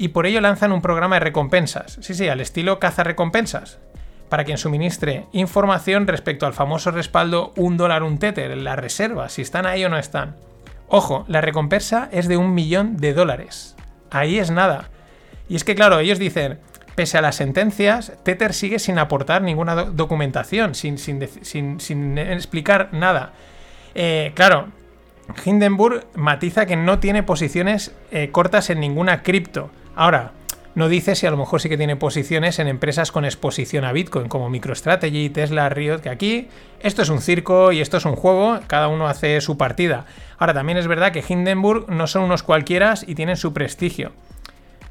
y 0.00 0.08
por 0.08 0.24
ello 0.24 0.40
lanzan 0.40 0.72
un 0.72 0.80
programa 0.80 1.16
de 1.16 1.20
recompensas. 1.20 1.98
Sí, 2.00 2.14
sí, 2.14 2.26
al 2.26 2.40
estilo 2.40 2.78
caza 2.78 3.04
recompensas. 3.04 3.78
Para 4.30 4.44
quien 4.44 4.56
suministre 4.56 5.26
información 5.32 6.06
respecto 6.06 6.46
al 6.46 6.54
famoso 6.54 6.90
respaldo 6.90 7.52
un 7.56 7.76
dólar 7.76 8.02
un 8.02 8.18
tether, 8.18 8.56
la 8.56 8.76
reserva, 8.76 9.28
si 9.28 9.42
están 9.42 9.66
ahí 9.66 9.84
o 9.84 9.90
no 9.90 9.98
están. 9.98 10.36
Ojo, 10.88 11.26
la 11.28 11.42
recompensa 11.42 12.08
es 12.12 12.28
de 12.28 12.38
un 12.38 12.54
millón 12.54 12.96
de 12.96 13.12
dólares. 13.12 13.76
Ahí 14.10 14.38
es 14.38 14.50
nada. 14.50 14.88
Y 15.50 15.56
es 15.56 15.64
que, 15.64 15.74
claro, 15.74 15.98
ellos 15.98 16.18
dicen, 16.18 16.60
pese 16.94 17.18
a 17.18 17.22
las 17.22 17.36
sentencias, 17.36 18.14
Tether 18.22 18.54
sigue 18.54 18.78
sin 18.78 18.98
aportar 18.98 19.42
ninguna 19.42 19.74
documentación, 19.74 20.74
sin, 20.74 20.96
sin, 20.96 22.16
explicar 22.16 22.88
nada. 22.92 23.34
Eh, 23.94 24.32
claro, 24.34 24.68
Hindenburg 25.44 26.06
matiza 26.14 26.64
que 26.64 26.76
no 26.76 27.00
tiene 27.00 27.22
posiciones 27.22 27.94
eh, 28.10 28.30
cortas 28.30 28.70
en 28.70 28.80
ninguna 28.80 29.22
cripto. 29.22 29.70
Ahora, 30.00 30.32
no 30.74 30.88
dice 30.88 31.14
si 31.14 31.26
a 31.26 31.30
lo 31.30 31.36
mejor 31.36 31.60
sí 31.60 31.68
que 31.68 31.76
tiene 31.76 31.94
posiciones 31.94 32.58
en 32.58 32.68
empresas 32.68 33.12
con 33.12 33.26
exposición 33.26 33.84
a 33.84 33.92
Bitcoin, 33.92 34.28
como 34.28 34.48
MicroStrategy, 34.48 35.28
Tesla, 35.28 35.68
Riot, 35.68 35.98
que 35.98 36.08
aquí 36.08 36.48
esto 36.80 37.02
es 37.02 37.10
un 37.10 37.20
circo 37.20 37.70
y 37.70 37.82
esto 37.82 37.98
es 37.98 38.06
un 38.06 38.16
juego, 38.16 38.60
cada 38.66 38.88
uno 38.88 39.08
hace 39.08 39.38
su 39.42 39.58
partida. 39.58 40.06
Ahora, 40.38 40.54
también 40.54 40.78
es 40.78 40.86
verdad 40.86 41.12
que 41.12 41.22
Hindenburg 41.28 41.90
no 41.90 42.06
son 42.06 42.22
unos 42.22 42.42
cualquiera 42.42 42.94
y 43.06 43.14
tienen 43.14 43.36
su 43.36 43.52
prestigio. 43.52 44.12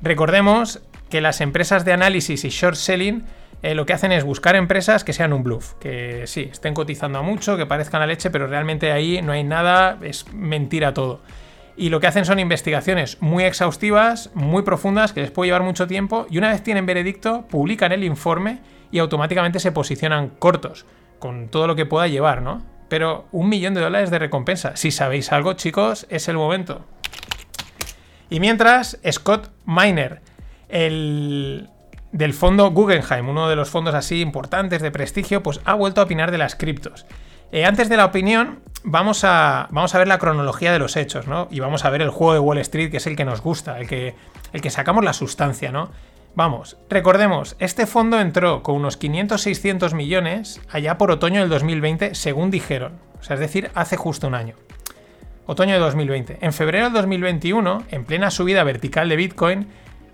Recordemos 0.03 0.79
que 1.09 1.21
las 1.21 1.41
empresas 1.41 1.85
de 1.85 1.93
análisis 1.93 2.45
y 2.45 2.49
short 2.49 2.75
selling 2.75 3.23
eh, 3.63 3.73
lo 3.73 3.87
que 3.87 3.93
hacen 3.93 4.11
es 4.11 4.23
buscar 4.23 4.55
empresas 4.55 5.03
que 5.03 5.13
sean 5.13 5.33
un 5.33 5.41
bluff, 5.41 5.73
que 5.79 6.27
sí, 6.27 6.49
estén 6.51 6.75
cotizando 6.75 7.17
a 7.17 7.23
mucho, 7.23 7.57
que 7.57 7.65
parezcan 7.65 8.01
la 8.01 8.05
leche, 8.05 8.29
pero 8.29 8.45
realmente 8.45 8.91
ahí 8.91 9.23
no 9.23 9.31
hay 9.31 9.43
nada, 9.43 9.97
es 10.03 10.31
mentira 10.31 10.93
todo. 10.93 11.19
Y 11.79 11.87
lo 11.87 12.01
que 12.01 12.07
hacen 12.07 12.25
son 12.25 12.39
investigaciones 12.39 13.21
muy 13.21 13.45
exhaustivas, 13.45 14.31
muy 14.33 14.63
profundas, 14.63 15.13
que 15.13 15.21
les 15.21 15.31
puede 15.31 15.47
llevar 15.47 15.63
mucho 15.63 15.87
tiempo, 15.87 16.27
y 16.29 16.37
una 16.37 16.49
vez 16.49 16.61
tienen 16.61 16.85
veredicto, 16.85 17.47
publican 17.47 17.93
el 17.93 18.03
informe 18.03 18.59
y 18.91 18.99
automáticamente 18.99 19.61
se 19.61 19.71
posicionan 19.71 20.27
cortos, 20.27 20.85
con 21.19 21.47
todo 21.47 21.67
lo 21.67 21.77
que 21.77 21.85
pueda 21.85 22.09
llevar, 22.09 22.41
¿no? 22.41 22.61
Pero 22.89 23.27
un 23.31 23.47
millón 23.47 23.75
de 23.75 23.79
dólares 23.79 24.11
de 24.11 24.19
recompensa. 24.19 24.75
Si 24.75 24.91
sabéis 24.91 25.31
algo, 25.31 25.53
chicos, 25.53 26.05
es 26.09 26.27
el 26.27 26.35
momento. 26.35 26.85
Y 28.29 28.41
mientras, 28.41 28.99
Scott 29.09 29.49
Miner, 29.65 30.21
el 30.67 31.69
del 32.11 32.33
fondo 32.33 32.71
Guggenheim, 32.71 33.29
uno 33.29 33.47
de 33.47 33.55
los 33.55 33.69
fondos 33.69 33.95
así 33.95 34.19
importantes 34.19 34.81
de 34.81 34.91
prestigio, 34.91 35.41
pues 35.43 35.61
ha 35.63 35.75
vuelto 35.75 36.01
a 36.01 36.03
opinar 36.03 36.31
de 36.31 36.39
las 36.39 36.55
criptos. 36.55 37.05
Eh, 37.51 37.65
antes 37.65 37.89
de 37.89 37.97
la 37.97 38.05
opinión, 38.05 38.59
vamos 38.83 39.23
a, 39.23 39.67
vamos 39.71 39.95
a 39.95 39.97
ver 39.97 40.07
la 40.07 40.19
cronología 40.19 40.71
de 40.71 40.79
los 40.79 40.95
hechos, 40.95 41.27
¿no? 41.27 41.47
Y 41.51 41.59
vamos 41.59 41.85
a 41.85 41.89
ver 41.89 42.01
el 42.01 42.09
juego 42.09 42.33
de 42.33 42.39
Wall 42.39 42.57
Street, 42.59 42.91
que 42.91 42.97
es 42.97 43.07
el 43.07 43.15
que 43.15 43.25
nos 43.25 43.41
gusta, 43.41 43.79
el 43.79 43.87
que, 43.87 44.15
el 44.53 44.61
que 44.61 44.69
sacamos 44.69 45.03
la 45.03 45.13
sustancia, 45.13 45.71
¿no? 45.71 45.89
Vamos, 46.35 46.77
recordemos, 46.89 47.55
este 47.59 47.87
fondo 47.87 48.19
entró 48.19 48.61
con 48.61 48.75
unos 48.75 48.99
500-600 48.99 49.93
millones 49.93 50.61
allá 50.69 50.97
por 50.97 51.11
otoño 51.11 51.41
del 51.41 51.49
2020, 51.49 52.13
según 52.15 52.51
dijeron. 52.51 52.93
O 53.19 53.23
sea, 53.23 53.33
es 53.33 53.39
decir, 53.39 53.71
hace 53.73 53.97
justo 53.97 54.27
un 54.27 54.35
año. 54.35 54.55
Otoño 55.47 55.73
de 55.73 55.79
2020. 55.79 56.37
En 56.41 56.53
febrero 56.53 56.85
del 56.85 56.93
2021, 56.93 57.83
en 57.89 58.05
plena 58.05 58.29
subida 58.29 58.63
vertical 58.63 59.09
de 59.09 59.15
Bitcoin, 59.15 59.67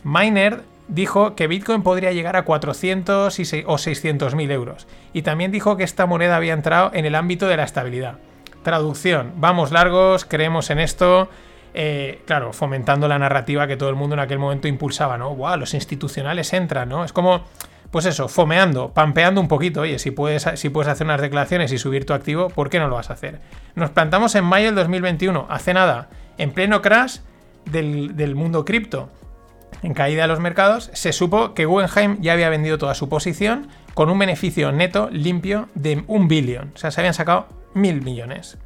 Miner 0.04 0.62
dijo 0.88 1.36
que 1.36 1.48
Bitcoin 1.48 1.82
podría 1.82 2.12
llegar 2.12 2.36
a 2.36 2.44
400 2.44 3.40
o 3.66 3.78
600 3.78 4.36
mil 4.36 4.52
euros. 4.52 4.88
Y 5.14 5.24
también 5.24 5.52
dijo 5.52 5.78
que 5.78 5.84
esta 5.84 6.06
moneda 6.06 6.36
había 6.36 6.54
entrado 6.54 6.92
en 6.94 7.06
el 7.06 7.16
ámbito 7.16 7.48
de 7.48 7.58
la 7.58 7.64
estabilidad. 7.64 8.18
Traducción, 8.64 9.34
vamos 9.38 9.72
largos, 9.72 10.26
creemos 10.26 10.70
en 10.70 10.80
esto. 10.80 11.30
Eh, 11.74 12.22
claro, 12.26 12.54
fomentando 12.54 13.08
la 13.08 13.20
narrativa 13.20 13.68
que 13.68 13.78
todo 13.78 13.90
el 13.90 13.96
mundo 13.96 14.16
en 14.16 14.22
aquel 14.22 14.40
momento 14.40 14.68
impulsaba, 14.68 15.18
¿no? 15.18 15.36
¡Wow! 15.36 15.58
Los 15.58 15.74
institucionales 15.74 16.54
entran, 16.54 16.88
¿no? 16.88 17.04
Es 17.04 17.12
como, 17.12 17.44
pues 17.92 18.06
eso, 18.06 18.28
fomeando, 18.28 18.92
pampeando 18.92 19.42
un 19.42 19.48
poquito. 19.48 19.82
Oye, 19.82 20.00
si 20.00 20.12
puedes, 20.12 20.48
si 20.56 20.70
puedes 20.70 20.90
hacer 20.90 21.06
unas 21.06 21.22
declaraciones 21.22 21.72
y 21.74 21.78
subir 21.78 22.06
tu 22.06 22.14
activo, 22.14 22.50
¿por 22.50 22.70
qué 22.70 22.80
no 22.80 22.88
lo 22.88 22.96
vas 22.96 23.10
a 23.10 23.14
hacer? 23.14 23.42
Nos 23.76 23.90
plantamos 23.90 24.36
en 24.36 24.46
mayo 24.46 24.68
del 24.68 24.76
2021, 24.76 25.48
hace 25.50 25.74
nada, 25.74 26.10
en 26.38 26.52
pleno 26.52 26.82
crash 26.82 27.20
del 27.66 28.36
mundo 28.36 28.64
cripto 28.64 29.10
en 29.84 29.94
caída 29.94 30.24
de 30.24 30.28
los 30.28 30.40
mercados, 30.40 30.90
se 30.94 31.14
supo 31.14 31.54
que 31.54 31.66
Guggenheim 31.66 32.18
ya 32.22 32.34
había 32.34 32.50
vendido 32.50 32.78
toda 32.78 32.96
su 32.96 33.10
posición 33.10 33.68
con 33.94 34.10
un 34.10 34.20
beneficio 34.20 34.72
neto 34.72 35.10
limpio 35.12 35.70
de 35.76 36.04
un 36.08 36.28
billón. 36.28 36.72
O 36.76 36.78
sea, 36.78 36.92
se 36.92 37.02
habían 37.02 37.14
sacado 37.14 37.48
mil 37.74 38.02
millones. 38.02 38.58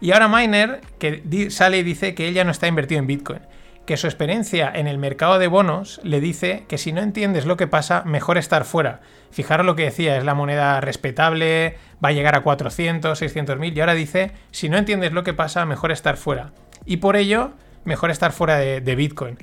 Y 0.00 0.12
ahora 0.12 0.28
Miner, 0.28 0.80
que 0.98 1.50
sale 1.50 1.78
y 1.78 1.82
dice 1.82 2.14
que 2.14 2.26
ella 2.26 2.44
no 2.44 2.50
está 2.50 2.66
invertido 2.66 3.00
en 3.00 3.06
Bitcoin, 3.06 3.40
que 3.84 3.96
su 3.96 4.06
experiencia 4.06 4.70
en 4.74 4.86
el 4.86 4.98
mercado 4.98 5.38
de 5.38 5.48
bonos 5.48 6.00
le 6.04 6.20
dice 6.20 6.64
que 6.68 6.78
si 6.78 6.92
no 6.92 7.02
entiendes 7.02 7.44
lo 7.44 7.56
que 7.56 7.66
pasa, 7.66 8.02
mejor 8.04 8.38
estar 8.38 8.64
fuera. 8.64 9.00
Fijaros 9.30 9.66
lo 9.66 9.76
que 9.76 9.84
decía, 9.84 10.16
es 10.16 10.24
la 10.24 10.34
moneda 10.34 10.80
respetable, 10.80 11.76
va 12.02 12.10
a 12.10 12.12
llegar 12.12 12.34
a 12.34 12.42
400, 12.42 13.18
600 13.18 13.58
mil, 13.58 13.76
y 13.76 13.80
ahora 13.80 13.94
dice, 13.94 14.32
si 14.52 14.68
no 14.68 14.78
entiendes 14.78 15.12
lo 15.12 15.24
que 15.24 15.34
pasa, 15.34 15.66
mejor 15.66 15.92
estar 15.92 16.16
fuera. 16.16 16.52
Y 16.86 16.98
por 16.98 17.16
ello, 17.16 17.52
mejor 17.84 18.10
estar 18.10 18.32
fuera 18.32 18.56
de, 18.56 18.80
de 18.80 18.94
Bitcoin. 18.94 19.38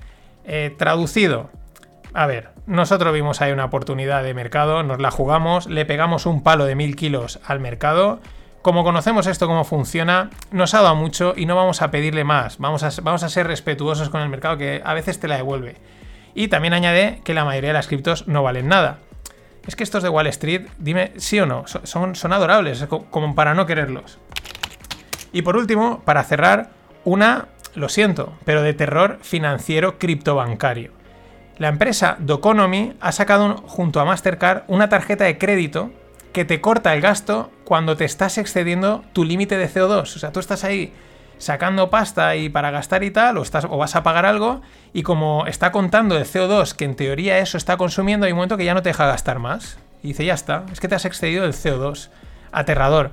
Eh, 0.49 0.73
traducido. 0.77 1.49
A 2.13 2.25
ver, 2.25 2.51
nosotros 2.67 3.13
vimos 3.13 3.41
ahí 3.41 3.51
una 3.51 3.65
oportunidad 3.65 4.23
de 4.23 4.33
mercado, 4.33 4.81
nos 4.81 4.99
la 4.99 5.11
jugamos, 5.11 5.67
le 5.67 5.85
pegamos 5.85 6.25
un 6.25 6.41
palo 6.41 6.63
de 6.63 6.73
mil 6.73 6.95
kilos 6.95 7.41
al 7.45 7.59
mercado. 7.59 8.21
Como 8.61 8.85
conocemos 8.85 9.27
esto, 9.27 9.45
cómo 9.45 9.65
funciona, 9.65 10.29
nos 10.51 10.73
ha 10.73 10.81
dado 10.81 10.95
mucho 10.95 11.33
y 11.35 11.45
no 11.45 11.57
vamos 11.57 11.81
a 11.81 11.91
pedirle 11.91 12.23
más. 12.23 12.59
Vamos 12.59 12.83
a, 12.83 12.89
vamos 13.01 13.23
a 13.23 13.29
ser 13.29 13.45
respetuosos 13.45 14.09
con 14.09 14.21
el 14.21 14.29
mercado 14.29 14.57
que 14.57 14.81
a 14.85 14.93
veces 14.93 15.19
te 15.19 15.27
la 15.27 15.35
devuelve. 15.35 15.75
Y 16.33 16.47
también 16.47 16.73
añade 16.73 17.19
que 17.25 17.33
la 17.33 17.43
mayoría 17.43 17.71
de 17.71 17.73
las 17.73 17.87
criptos 17.87 18.25
no 18.27 18.41
valen 18.41 18.69
nada. 18.69 18.99
Es 19.67 19.75
que 19.75 19.83
estos 19.83 20.01
de 20.01 20.07
Wall 20.07 20.27
Street, 20.27 20.67
dime 20.77 21.11
sí 21.17 21.41
o 21.41 21.45
no, 21.45 21.65
son, 21.67 22.15
son 22.15 22.31
adorables, 22.31 22.87
como 23.09 23.35
para 23.35 23.53
no 23.53 23.65
quererlos. 23.65 24.17
Y 25.33 25.41
por 25.41 25.57
último, 25.57 26.01
para 26.05 26.23
cerrar, 26.23 26.69
una 27.03 27.47
lo 27.77 27.89
siento, 27.89 28.33
pero 28.43 28.63
de 28.63 28.73
terror 28.73 29.19
financiero 29.21 29.99
criptobancario. 29.99 30.91
La 31.57 31.69
empresa 31.69 32.17
Doconomy 32.19 32.93
ha 32.99 33.11
sacado 33.11 33.57
junto 33.67 33.99
a 33.99 34.05
Mastercard 34.05 34.63
una 34.67 34.89
tarjeta 34.89 35.25
de 35.25 35.37
crédito 35.37 35.91
que 36.33 36.43
te 36.43 36.59
corta 36.59 36.93
el 36.93 37.01
gasto 37.01 37.51
cuando 37.63 37.95
te 37.95 38.05
estás 38.05 38.37
excediendo 38.37 39.03
tu 39.13 39.23
límite 39.23 39.57
de 39.57 39.69
CO2. 39.69 40.01
O 40.01 40.05
sea, 40.05 40.31
tú 40.31 40.39
estás 40.39 40.63
ahí 40.63 40.91
sacando 41.37 41.89
pasta 41.89 42.35
y 42.35 42.49
para 42.49 42.71
gastar 42.71 43.03
y 43.03 43.11
tal, 43.11 43.37
o, 43.37 43.43
estás, 43.43 43.65
o 43.65 43.77
vas 43.77 43.95
a 43.95 44.03
pagar 44.03 44.25
algo, 44.25 44.61
y 44.91 45.03
como 45.03 45.45
está 45.45 45.71
contando 45.71 46.17
el 46.17 46.25
CO2, 46.25 46.73
que 46.73 46.85
en 46.85 46.95
teoría 46.95 47.37
eso 47.37 47.57
está 47.57 47.77
consumiendo, 47.77 48.25
hay 48.25 48.31
un 48.31 48.37
momento 48.37 48.57
que 48.57 48.65
ya 48.65 48.73
no 48.73 48.81
te 48.81 48.89
deja 48.89 49.05
gastar 49.05 49.37
más. 49.39 49.77
Y 50.01 50.09
dice, 50.09 50.25
ya 50.25 50.33
está, 50.33 50.65
es 50.71 50.79
que 50.79 50.87
te 50.87 50.95
has 50.95 51.05
excedido 51.05 51.45
el 51.45 51.53
CO2. 51.53 52.09
Aterrador. 52.51 53.11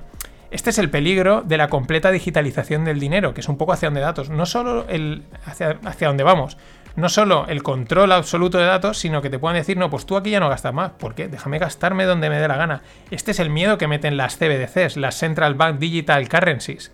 Este 0.55 0.71
es 0.71 0.79
el 0.79 0.88
peligro 0.88 1.43
de 1.43 1.57
la 1.57 1.67
completa 1.67 2.12
digitalización 2.12 2.85
del 2.85 3.01
dinero, 3.01 3.35
que 3.35 3.40
es 3.40 3.49
un 3.49 3.59
poco 3.59 3.73
hacia 3.73 3.88
donde 3.88 4.01
datos. 4.01 4.31
No 4.31 4.47
solo 4.47 4.87
el 4.88 5.25
hacia, 5.47 5.81
hacia 5.85 6.07
dónde 6.07 6.23
vamos, 6.23 6.57
no 6.95 7.09
solo 7.09 7.47
el 7.49 7.64
control 7.64 8.12
absoluto 8.12 8.59
de 8.59 8.64
datos, 8.64 8.99
sino 8.99 9.21
que 9.21 9.31
te 9.31 9.40
puedan 9.40 9.57
decir, 9.57 9.77
no, 9.77 9.90
pues 9.90 10.07
tú 10.07 10.17
aquí 10.17 10.31
ya 10.31 10.38
no 10.38 10.49
gastas 10.49 10.73
más. 10.73 10.93
¿Por 10.93 11.17
qué? 11.17 11.27
Déjame 11.27 11.59
gastarme 11.59 12.05
donde 12.05 12.31
me 12.31 12.38
dé 12.38 12.47
la 12.47 12.57
gana. 12.57 12.83
Este 13.11 13.33
es 13.33 13.40
el 13.40 13.51
miedo 13.51 13.79
que 13.79 13.88
meten 13.88 14.17
las 14.17 14.37
CBDCs, 14.37 14.97
las 14.97 15.17
Central 15.17 15.55
Bank 15.57 15.81
Digital 15.81 16.29
Currencies. 16.29 16.93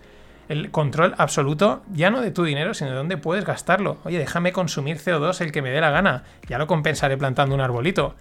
El 0.49 0.71
control 0.71 1.13
absoluto, 1.19 1.83
ya 1.93 2.09
no 2.09 2.21
de 2.21 2.31
tu 2.31 2.43
dinero, 2.43 2.73
sino 2.73 2.89
de 2.89 2.95
dónde 2.95 3.17
puedes 3.17 3.45
gastarlo. 3.45 3.99
Oye, 4.05 4.17
déjame 4.17 4.53
consumir 4.53 4.97
CO2 4.97 5.39
el 5.39 5.51
que 5.51 5.61
me 5.61 5.69
dé 5.69 5.81
la 5.81 5.91
gana. 5.91 6.23
Ya 6.49 6.57
lo 6.57 6.65
compensaré 6.65 7.15
plantando 7.15 7.53
un 7.53 7.61
arbolito. 7.61 8.15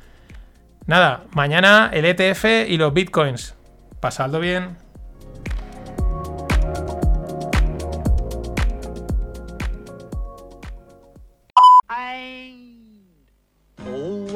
Nada, 0.85 1.23
mañana 1.31 1.89
el 1.95 2.05
ETF 2.05 2.69
y 2.69 2.77
los 2.77 2.93
bitcoins. 2.93 3.55
Pasadlo 4.01 4.39
bien. 4.39 4.90